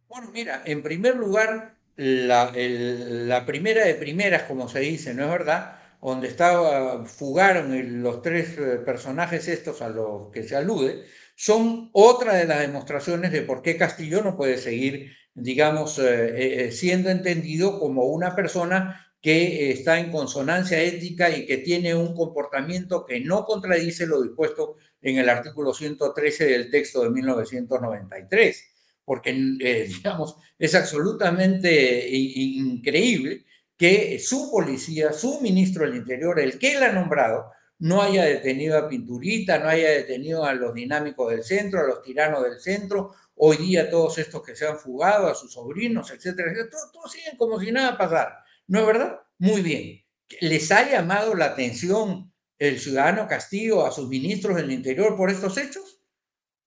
[0.08, 5.76] Bueno, mira, en primer lugar, la, primera de primeras, como se dice, ¿no es verdad?
[6.00, 11.04] Donde estaba, fugaron los tres eh, personajes estos a los que se alude,
[11.36, 17.10] son otra de las demostraciones de por qué Castillo no puede seguir, digamos, eh, siendo
[17.10, 23.20] entendido como una persona que está en consonancia ética y que tiene un comportamiento que
[23.20, 28.74] no contradice lo dispuesto en el artículo 113 del texto de 1993
[29.08, 33.46] porque, eh, digamos, es absolutamente increíble
[33.76, 38.76] que su policía, su ministro del Interior, el que él ha nombrado, no haya detenido
[38.76, 43.12] a Pinturita, no haya detenido a los dinámicos del centro, a los tiranos del centro,
[43.36, 47.36] hoy día todos estos que se han fugado, a sus sobrinos, etcétera, etcétera, todos, siguen
[47.36, 48.44] como si nada pasara.
[48.68, 49.20] ¿No es verdad?
[49.38, 50.04] Muy bien.
[50.40, 55.56] ¿Les ha llamado la atención el ciudadano Castillo a sus ministros del Interior por estos
[55.56, 56.02] hechos?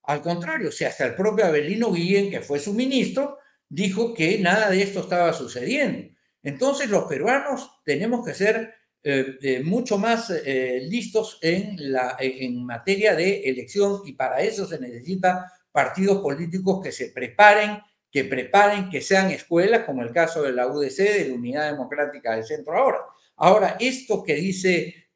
[0.03, 3.37] Al contrario, si hasta el propio Abelino Guillén, que fue su ministro,
[3.69, 6.11] dijo que nada de esto estaba sucediendo.
[6.41, 8.73] Entonces los peruanos tenemos que ser
[9.03, 14.65] eh, eh, mucho más eh, listos en, la, en materia de elección y para eso
[14.65, 17.79] se necesita partidos políticos que se preparen,
[18.11, 22.35] que preparen, que sean escuelas, como el caso de la UDC, de la Unidad Democrática
[22.35, 22.99] del Centro ahora.
[23.37, 25.07] Ahora, esto que dice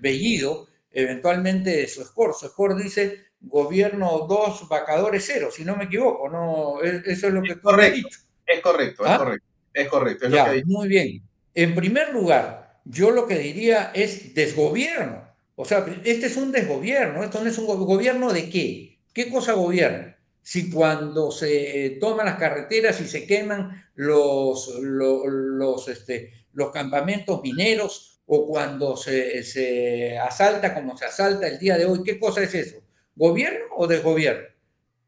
[0.00, 2.34] Bellido, eventualmente de su score.
[2.34, 6.28] Su score dice gobierno 2, vacadores 0, si no me equivoco.
[6.28, 8.08] No, eso es lo que es correcto,
[8.46, 9.18] Es correcto, es ¿Ah?
[9.18, 9.46] correcto.
[9.74, 10.28] Es correcto.
[10.66, 11.22] muy bien.
[11.54, 15.26] En primer lugar, yo lo que diría es desgobierno.
[15.54, 17.22] O sea, este es un desgobierno.
[17.22, 18.98] Esto no es un gobierno de qué.
[19.12, 20.15] ¿Qué cosa gobierna?
[20.46, 28.20] Si cuando se toman las carreteras y se queman los, los, este, los campamentos mineros
[28.26, 32.76] o cuando se, asalta como se asalta el día de hoy, ¿qué cosa es eso?
[33.16, 34.46] ¿Gobierno o desgobierno?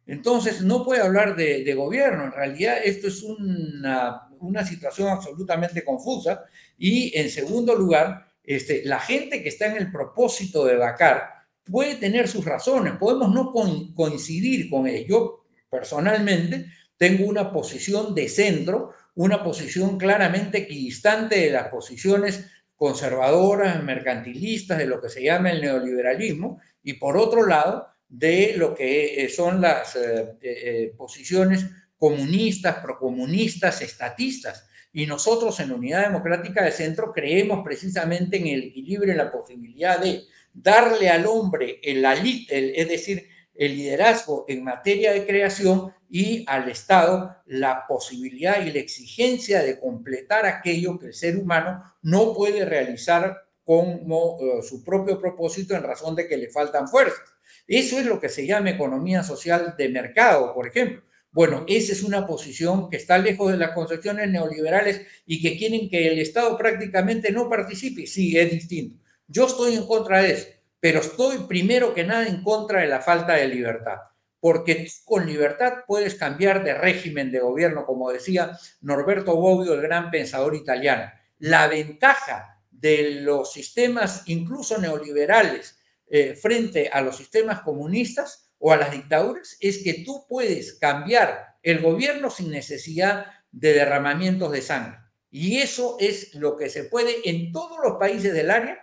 [0.08, 2.24] Entonces, no puede hablar de, gobierno.
[2.24, 6.46] En realidad, esto es una, una, situación absolutamente confusa.
[6.76, 11.37] Y, en segundo lugar, este, la gente que está en el propósito de vacar
[11.70, 12.94] puede tener sus razones.
[12.98, 13.52] Podemos no
[13.94, 15.44] coincidir con ello.
[15.70, 16.66] Personalmente,
[16.96, 22.46] tengo una posición de centro, una posición claramente equidistante de las posiciones
[22.76, 28.74] conservadoras, mercantilistas, de lo que se llama el neoliberalismo, y por otro lado, de lo
[28.74, 31.66] que eh, son las eh, eh, posiciones
[31.98, 34.68] comunistas, procomunistas, estatistas.
[34.92, 39.98] Y nosotros en Unidad Democrática de Centro creemos precisamente en el equilibrio, en la posibilidad
[39.98, 40.22] de
[40.52, 47.36] darle al hombre el, es decir, el liderazgo en materia de creación y al Estado
[47.46, 53.36] la posibilidad y la exigencia de completar aquello que el ser humano no puede realizar
[53.64, 57.20] como eh, su propio propósito en razón de que le faltan fuerzas.
[57.66, 61.02] Eso es lo que se llama economía social de mercado, por ejemplo.
[61.30, 65.90] Bueno, esa es una posición que está lejos de las concepciones neoliberales y que quieren
[65.90, 68.06] que el Estado prácticamente no participe.
[68.06, 68.98] Sí, es distinto.
[69.30, 70.46] Yo estoy en contra de eso.
[70.80, 73.96] pero estoy primero que nada en contra de la falta de libertad,
[74.40, 79.82] porque tú con libertad puedes cambiar de régimen de gobierno, como decía Norberto Bobbio, el
[79.82, 81.10] gran pensador italiano.
[81.38, 88.76] La ventaja de los sistemas, incluso neoliberales, eh, frente a los sistemas comunistas o a
[88.76, 94.98] las dictaduras, es que tú puedes cambiar el gobierno sin necesidad de derramamientos de sangre.
[95.30, 98.78] Y eso es lo que se puede en todos los países del área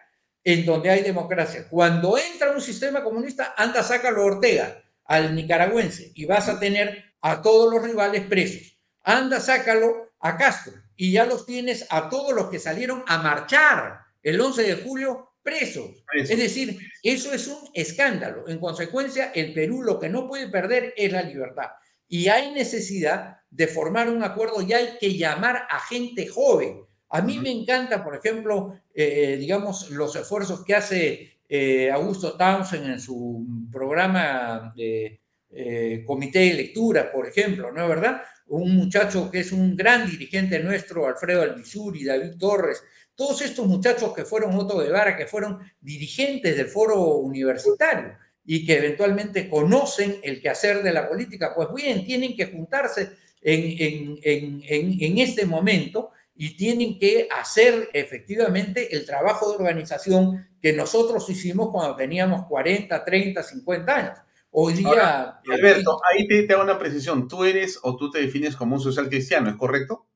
[0.45, 1.67] en donde hay democracia.
[1.67, 7.03] Cuando entra un sistema comunista, anda, sácalo a Ortega, al nicaragüense, y vas a tener
[7.21, 8.77] a todos los rivales presos.
[9.03, 14.01] Anda, sácalo a Castro, y ya los tienes a todos los que salieron a marchar
[14.21, 16.03] el 11 de julio presos.
[16.13, 18.47] Es decir, eso es un escándalo.
[18.47, 21.71] En consecuencia, el Perú lo que no puede perder es la libertad.
[22.07, 27.21] Y hay necesidad de formar un acuerdo y hay que llamar a gente joven a
[27.21, 32.99] mí me encanta, por ejemplo, eh, digamos, los esfuerzos que hace eh, Augusto Townsend en
[32.99, 38.21] su programa de eh, comité de lectura, por ejemplo, ¿no es verdad?
[38.47, 42.83] Un muchacho que es un gran dirigente nuestro, Alfredo Alvisuri, David Torres,
[43.15, 48.77] todos estos muchachos que fueron Otto Guevara, que fueron dirigentes del foro universitario y que
[48.77, 54.97] eventualmente conocen el quehacer de la política, pues bien, tienen que juntarse en, en, en,
[54.99, 61.69] en este momento y tienen que hacer efectivamente el trabajo de organización que nosotros hicimos
[61.71, 64.19] cuando teníamos 40, 30, 50 años.
[64.51, 65.39] Hoy día...
[65.49, 67.27] Alberto, ahí te, te, hago una precisión.
[67.27, 70.07] ¿Tú eres o tú te defines como un social cristiano, es correcto?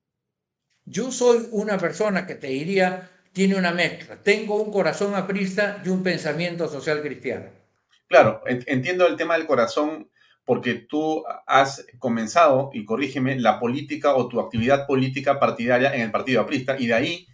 [0.86, 4.18] Yo soy una persona que te diría, tiene una mezcla.
[4.22, 7.46] Tengo un corazón aprista y un pensamiento social cristiano.
[8.08, 10.10] Claro, entiendo el tema del corazón
[10.50, 16.10] porque tú has comenzado, y corrígeme, la política o tu actividad política partidaria en el
[16.10, 17.28] Partido Aprista, y de ahí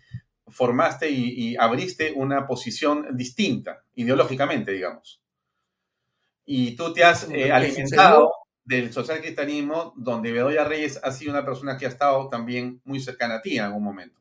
[0.50, 5.22] formaste y, abriste una posición distinta, ideológicamente, digamos.
[6.44, 8.34] Y tú te has eh, alimentado
[8.66, 13.00] del social cristianismo, donde Bedoya Reyes ha sido una persona que ha estado también muy
[13.00, 14.20] cercana a ti en algún momento.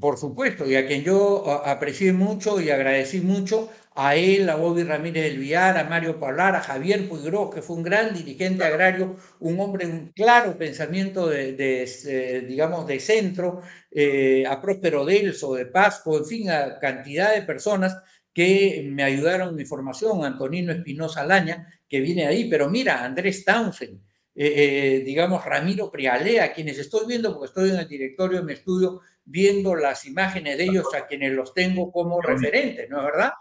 [0.00, 3.68] Por supuesto, y a quien yo aprecié mucho y agradecí mucho,
[3.98, 7.76] a él, a Bobby Ramírez del Villar, a Mario Paular, a Javier Puigro, que fue
[7.76, 14.44] un gran dirigente agrario, un hombre de un claro pensamiento de, digamos, de centro, eh,
[14.46, 17.96] a Próspero Delso, de Pasco, en fin, a cantidad de personas
[18.34, 23.46] que me ayudaron en mi formación, Antonino Espinosa Laña, que viene ahí, pero mira, Andrés
[23.46, 24.02] Townsend,
[24.34, 28.52] eh, eh, digamos, Ramiro Prialea, quienes estoy viendo porque estoy en el directorio de mi
[28.52, 33.32] estudio, viendo las imágenes de ellos a quienes los tengo como referentes, ¿no es verdad?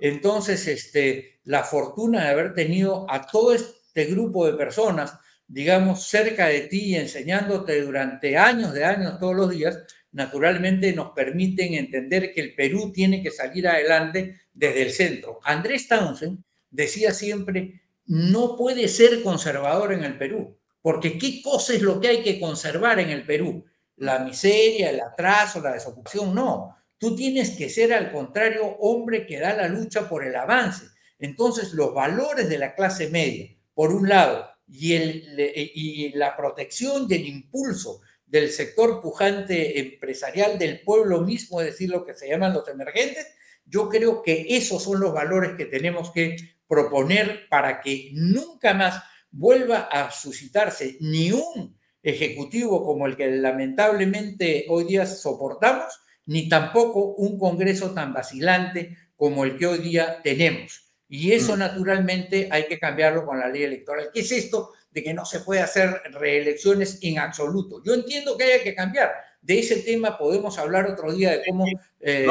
[0.00, 5.14] Entonces, este, la fortuna de haber tenido a todo este grupo de personas,
[5.46, 9.78] digamos, cerca de ti, enseñándote durante años de años, todos los días,
[10.12, 15.40] naturalmente nos permiten entender que el Perú tiene que salir adelante desde el centro.
[15.44, 21.82] Andrés Townsend decía siempre, no puede ser conservador en el Perú, porque ¿qué cosa es
[21.82, 23.64] lo que hay que conservar en el Perú?
[23.98, 26.76] la miseria, el atraso, la desocupación, no.
[26.98, 30.86] Tú tienes que ser al contrario hombre que da la lucha por el avance.
[31.18, 35.34] Entonces, los valores de la clase media, por un lado, y, el,
[35.74, 41.88] y la protección y el impulso del sector pujante empresarial del pueblo mismo, es decir,
[41.88, 43.26] lo que se llaman los emergentes,
[43.64, 46.36] yo creo que esos son los valores que tenemos que
[46.66, 54.66] proponer para que nunca más vuelva a suscitarse ni un ejecutivo como el que lamentablemente
[54.68, 60.92] hoy día soportamos, ni tampoco un Congreso tan vacilante como el que hoy día tenemos.
[61.08, 61.58] Y eso mm.
[61.58, 64.10] naturalmente hay que cambiarlo con la ley electoral.
[64.12, 67.82] ¿Qué es esto de que no se puede hacer reelecciones en absoluto?
[67.82, 69.10] Yo entiendo que haya que cambiar.
[69.40, 71.64] De ese tema podemos hablar otro día de cómo,
[72.00, 72.26] eh,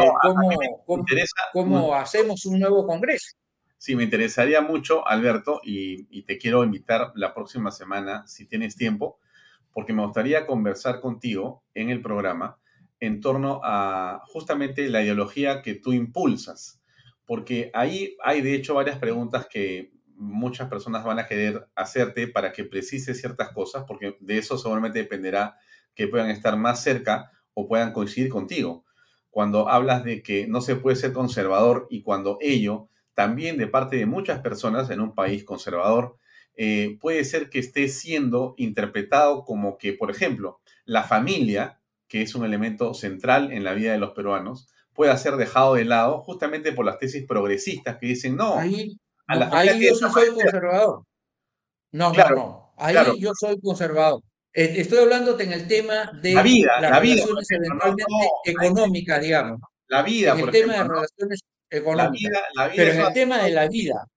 [1.51, 3.35] cómo, hacemos un nuevo Congreso.
[3.79, 9.19] Sí, me interesaría mucho, Alberto, y, te quiero invitar la próxima semana, si tienes tiempo,
[9.73, 12.59] porque me gustaría conversar contigo en el programa
[12.99, 16.81] en torno a justamente la ideología que tú impulsas,
[17.25, 22.51] porque ahí hay de hecho varias preguntas que muchas personas van a querer hacerte para
[22.51, 25.57] que precises ciertas cosas, porque de eso seguramente dependerá
[25.93, 28.85] que puedan estar más cerca o puedan coincidir contigo.
[29.29, 33.97] Cuando hablas de que no se puede ser conservador y cuando ello también de parte
[33.97, 36.17] de muchas personas en un país conservador
[36.55, 42.35] eh, puede ser que esté siendo interpretado como que, por ejemplo, la familia, que es
[42.35, 46.71] un elemento central en la vida de los peruanos, pueda ser dejado de lado justamente
[46.71, 48.97] por las tesis progresistas que dicen, no, ahí,
[49.79, 51.03] yo soy conservador.
[51.91, 54.21] No, claro, no, Ahí yo soy conservador.
[54.53, 58.13] Estoy hablándote en el tema de la vida, las vida, relaciones eventualmente
[58.45, 59.61] económicas, digamos.
[59.87, 61.39] La vida, en el tema de relaciones
[61.69, 62.29] económica.
[62.29, 64.07] La vida- la vida pero en el tema de la vida,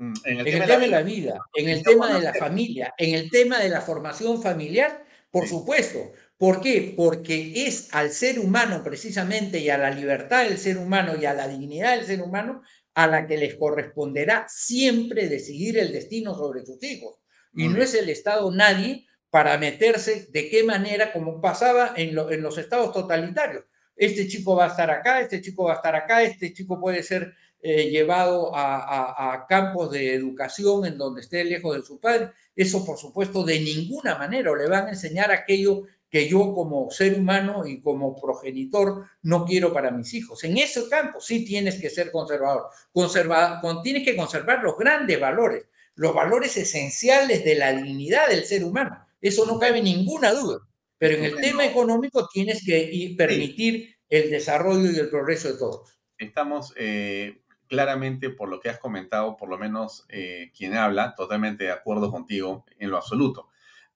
[0.00, 3.14] Mm, En en el tema de la vida, en el tema de la familia, en
[3.14, 5.98] el tema de la formación familiar, por supuesto.
[6.40, 6.94] ¿Por qué?
[6.96, 11.34] Porque es al ser humano precisamente y a la libertad del ser humano y a
[11.34, 12.62] la dignidad del ser humano
[12.94, 17.16] a la que les corresponderá siempre decidir el destino sobre sus hijos.
[17.54, 22.30] Y no es el Estado nadie para meterse de qué manera, como pasaba en, lo-
[22.30, 23.64] en los estados totalitarios.
[23.94, 27.02] Este chico va a estar acá, este chico va a estar acá, este chico puede
[27.02, 32.00] ser eh, llevado a, a- a campos de educación en donde esté lejos de su
[32.00, 32.30] padre.
[32.56, 36.90] Eso, por supuesto, de ninguna manera o le van a enseñar aquello que yo como
[36.90, 40.42] ser humano y como progenitor no quiero para mis hijos.
[40.44, 42.64] En ese campo sí tienes que ser conservador.
[42.92, 48.44] Conserva, con- tienes que conservar los grandes valores, los valores esenciales de la dignidad del
[48.44, 49.06] ser humano.
[49.20, 50.58] Eso no cabe ninguna duda.
[50.98, 55.58] Pero en el tema económico tienes que ir- permitir el desarrollo y el progreso de
[55.58, 55.96] todos.
[56.18, 61.64] Estamos eh, claramente, por lo que has comentado, por lo menos eh, quien habla, totalmente
[61.64, 63.48] de acuerdo contigo en lo absoluto.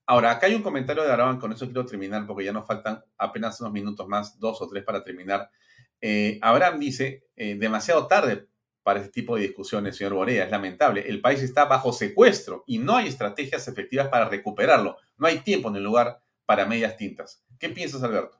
[0.07, 3.03] Ahora, acá hay un comentario de Araban, con eso quiero terminar porque ya nos faltan
[3.17, 5.49] apenas unos minutos más, dos o tres para terminar.
[5.99, 8.47] Eh, Abraham dice, eh, demasiado tarde
[8.83, 11.03] para este tipo de discusiones, señor Borea, es lamentable.
[11.07, 14.97] El país está bajo secuestro y no hay estrategias efectivas para recuperarlo.
[15.17, 17.43] No hay tiempo ni lugar para medias tintas.
[17.57, 18.39] ¿Qué piensas, Alberto?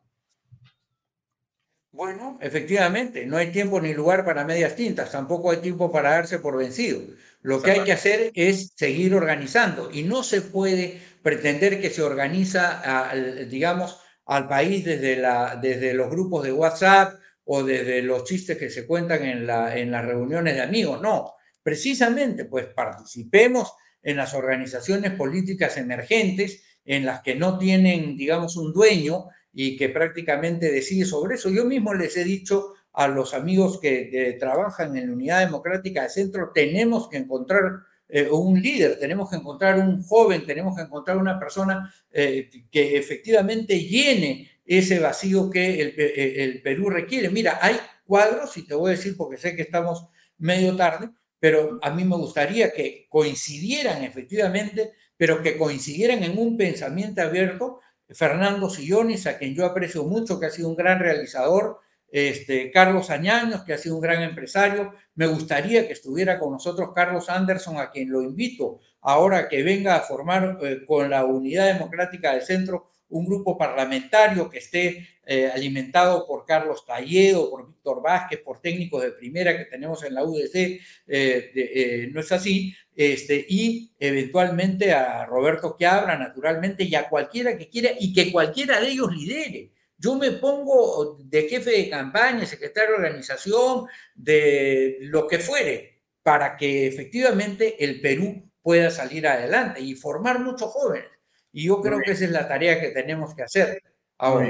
[1.91, 6.39] Bueno, efectivamente, no hay tiempo ni lugar para medias tintas, tampoco hay tiempo para darse
[6.39, 7.01] por vencido.
[7.41, 12.03] Lo que hay que hacer es seguir organizando y no se puede pretender que se
[12.03, 13.09] organiza,
[13.49, 17.15] digamos, al país desde, la, desde los grupos de WhatsApp
[17.45, 21.01] o desde los chistes que se cuentan en, la, en las reuniones de amigos.
[21.01, 23.73] No, precisamente, pues participemos
[24.03, 29.89] en las organizaciones políticas emergentes en las que no tienen, digamos, un dueño y que
[29.89, 31.49] prácticamente decide sobre eso.
[31.49, 36.03] Yo mismo les he dicho a los amigos que, que trabajan en la Unidad Democrática
[36.03, 37.79] del Centro, tenemos que encontrar
[38.09, 42.97] eh, un líder, tenemos que encontrar un joven, tenemos que encontrar una persona eh, que
[42.97, 47.29] efectivamente llene ese vacío que el, Pe- el Perú requiere.
[47.29, 47.75] Mira, hay
[48.05, 52.03] cuadros, y te voy a decir porque sé que estamos medio tarde, pero a mí
[52.03, 57.79] me gustaría que coincidieran efectivamente, pero que coincidieran en un pensamiento abierto.
[58.09, 61.79] Fernando Sillones, a quien yo aprecio mucho, que ha sido un gran realizador,
[62.15, 64.93] este, Carlos Añaños, que ha sido un gran empresario.
[65.15, 69.97] Me gustaría que estuviera con nosotros Carlos Anderson, a quien lo invito ahora que venga
[69.97, 75.51] a formar eh, con la Unidad Democrática del Centro un grupo parlamentario que esté eh,
[75.53, 80.23] alimentado por Carlos Talledo, por Víctor Vázquez, por técnicos de primera que tenemos en la
[80.23, 87.57] UDC, eh, no es así, este, y eventualmente a Roberto Quiabra, naturalmente, y a cualquiera
[87.57, 89.74] que quiera, y que cualquiera de ellos lidere.
[89.97, 96.57] Yo me pongo de jefe de campaña, secretario de organización, de lo que fuere, para
[96.57, 101.07] que efectivamente el Perú pueda salir adelante y formar muchos jóvenes.
[101.51, 103.81] Y yo creo que esa es la tarea que tenemos que hacer
[104.17, 104.45] ahora.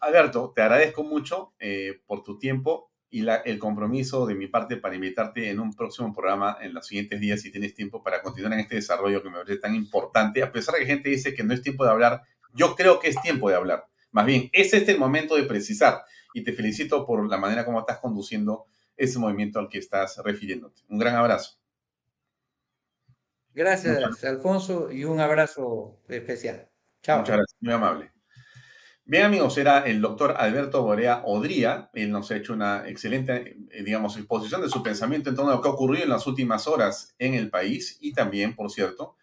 [0.00, 4.76] Alberto, te agradezco mucho eh, por tu tiempo y la- el compromiso de mi parte
[4.76, 8.52] para invitarte en un próximo programa en los siguientes días, si tienes tiempo, para continuar
[8.54, 10.42] en este desarrollo que me parece tan importante.
[10.42, 12.22] A pesar de que gente dice que no es tiempo de hablar,
[12.54, 13.86] yo creo que es tiempo de hablar.
[14.12, 16.04] Más bien, es este el momento de precisar.
[16.34, 20.82] Y te felicito por la manera como estás conduciendo ese movimiento al que estás refiriéndote.
[20.88, 21.58] Un gran abrazo.
[23.54, 26.70] Gracias, Alfonso, y un abrazo especial.
[27.02, 27.18] Chao.
[27.18, 28.12] Muchas gracias, muy amable.
[29.04, 31.90] Bien, amigos, era el doctor Alberto Borea Odría.
[31.92, 35.56] Él nos ha hecho una excelente, eh, digamos, exposición de su pensamiento en torno a
[35.56, 39.16] lo que ha ocurrido en las últimas horas en el país y también, por cierto,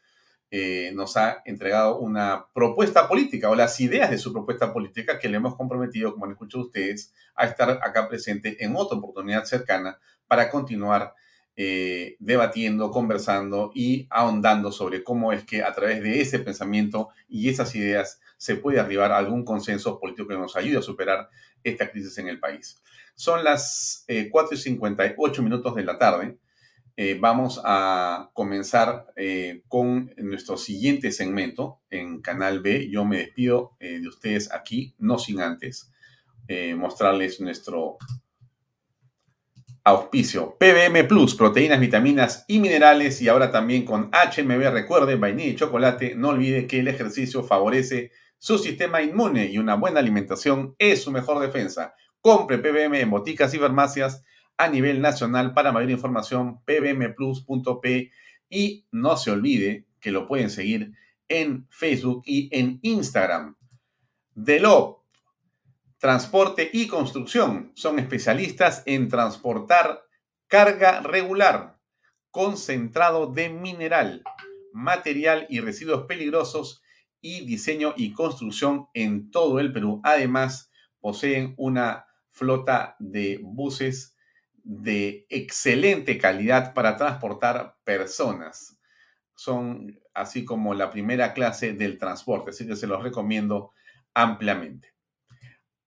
[0.52, 5.30] eh, nos ha entregado una propuesta política o las ideas de su propuesta política que
[5.30, 10.00] le hemos comprometido, como han escuchado ustedes, a estar acá presente en otra oportunidad cercana
[10.28, 11.14] para continuar
[11.62, 17.50] eh, debatiendo, conversando y ahondando sobre cómo es que a través de ese pensamiento y
[17.50, 21.30] esas ideas se puede arribar a algún consenso político que nos ayude a superar
[21.62, 22.82] esta crisis en el país.
[23.14, 26.38] Son las eh, 4 y 58 minutos de la tarde.
[27.02, 32.90] Eh, vamos a comenzar eh, con nuestro siguiente segmento en Canal B.
[32.92, 35.94] Yo me despido eh, de ustedes aquí, no sin antes
[36.76, 38.00] mostrarles nuestro
[39.84, 40.58] auspicio.
[40.60, 43.22] PBM Plus, proteínas, vitaminas y minerales.
[43.22, 44.70] Y ahora también con HMB.
[44.72, 46.16] Recuerde, vainilla y chocolate.
[46.16, 51.12] No olvide que el ejercicio favorece su sistema inmune y una buena alimentación es su
[51.12, 51.94] mejor defensa.
[52.20, 54.24] Compre PBM en boticas y farmacias
[54.60, 55.56] a nivel nacional.
[55.56, 58.12] Para mayor información, pbmplus.p.
[58.50, 60.92] Y no se olvide que lo pueden seguir
[61.28, 63.56] en Facebook y en Instagram.
[64.36, 65.00] Delop,
[66.00, 70.06] Transporte y construcción son especialistas en transportar
[70.48, 71.78] carga regular,
[72.32, 74.24] concentrado de mineral,
[74.72, 76.82] material y residuos peligrosos
[77.20, 80.00] y diseño y construcción en todo el Perú.
[80.06, 84.16] Además, poseen una flota de buses
[84.72, 88.78] de excelente calidad para transportar personas.
[89.34, 93.72] Son así como la primera clase del transporte, así que se los recomiendo
[94.14, 94.94] ampliamente.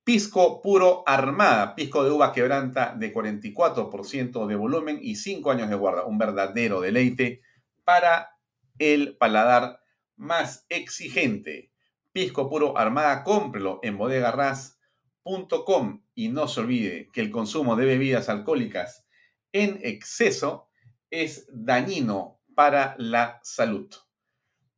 [0.03, 5.77] Pisco puro armada, pisco de uva quebranta de 44% de volumen y 5 años de
[5.77, 6.05] guarda.
[6.05, 7.41] Un verdadero deleite
[7.85, 8.37] para
[8.81, 9.79] el paladar
[10.17, 11.71] más exigente.
[12.11, 13.97] Pisco puro armada, cómprelo en
[16.15, 19.07] y no se olvide que el consumo de bebidas alcohólicas
[19.53, 20.69] en exceso
[21.11, 23.89] es dañino para la salud.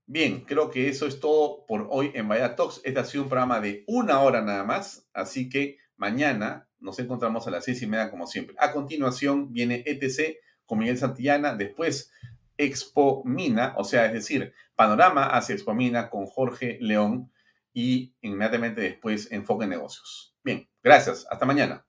[0.06, 2.82] Bien, creo que eso es todo por hoy en Vaya Talks.
[2.84, 7.46] Este ha sido un programa de una hora nada más, así que mañana nos encontramos
[7.46, 8.54] a las seis y media como siempre.
[8.58, 10.36] A continuación viene ETC
[10.66, 12.12] con Miguel Santillana, después
[12.58, 17.32] Expo Mina, o sea, es decir, Panorama hace Expo Mina con Jorge León
[17.72, 20.33] y inmediatamente después Enfoque Negocios.
[20.44, 21.26] Bien, gracias.
[21.30, 21.84] Hasta mañana.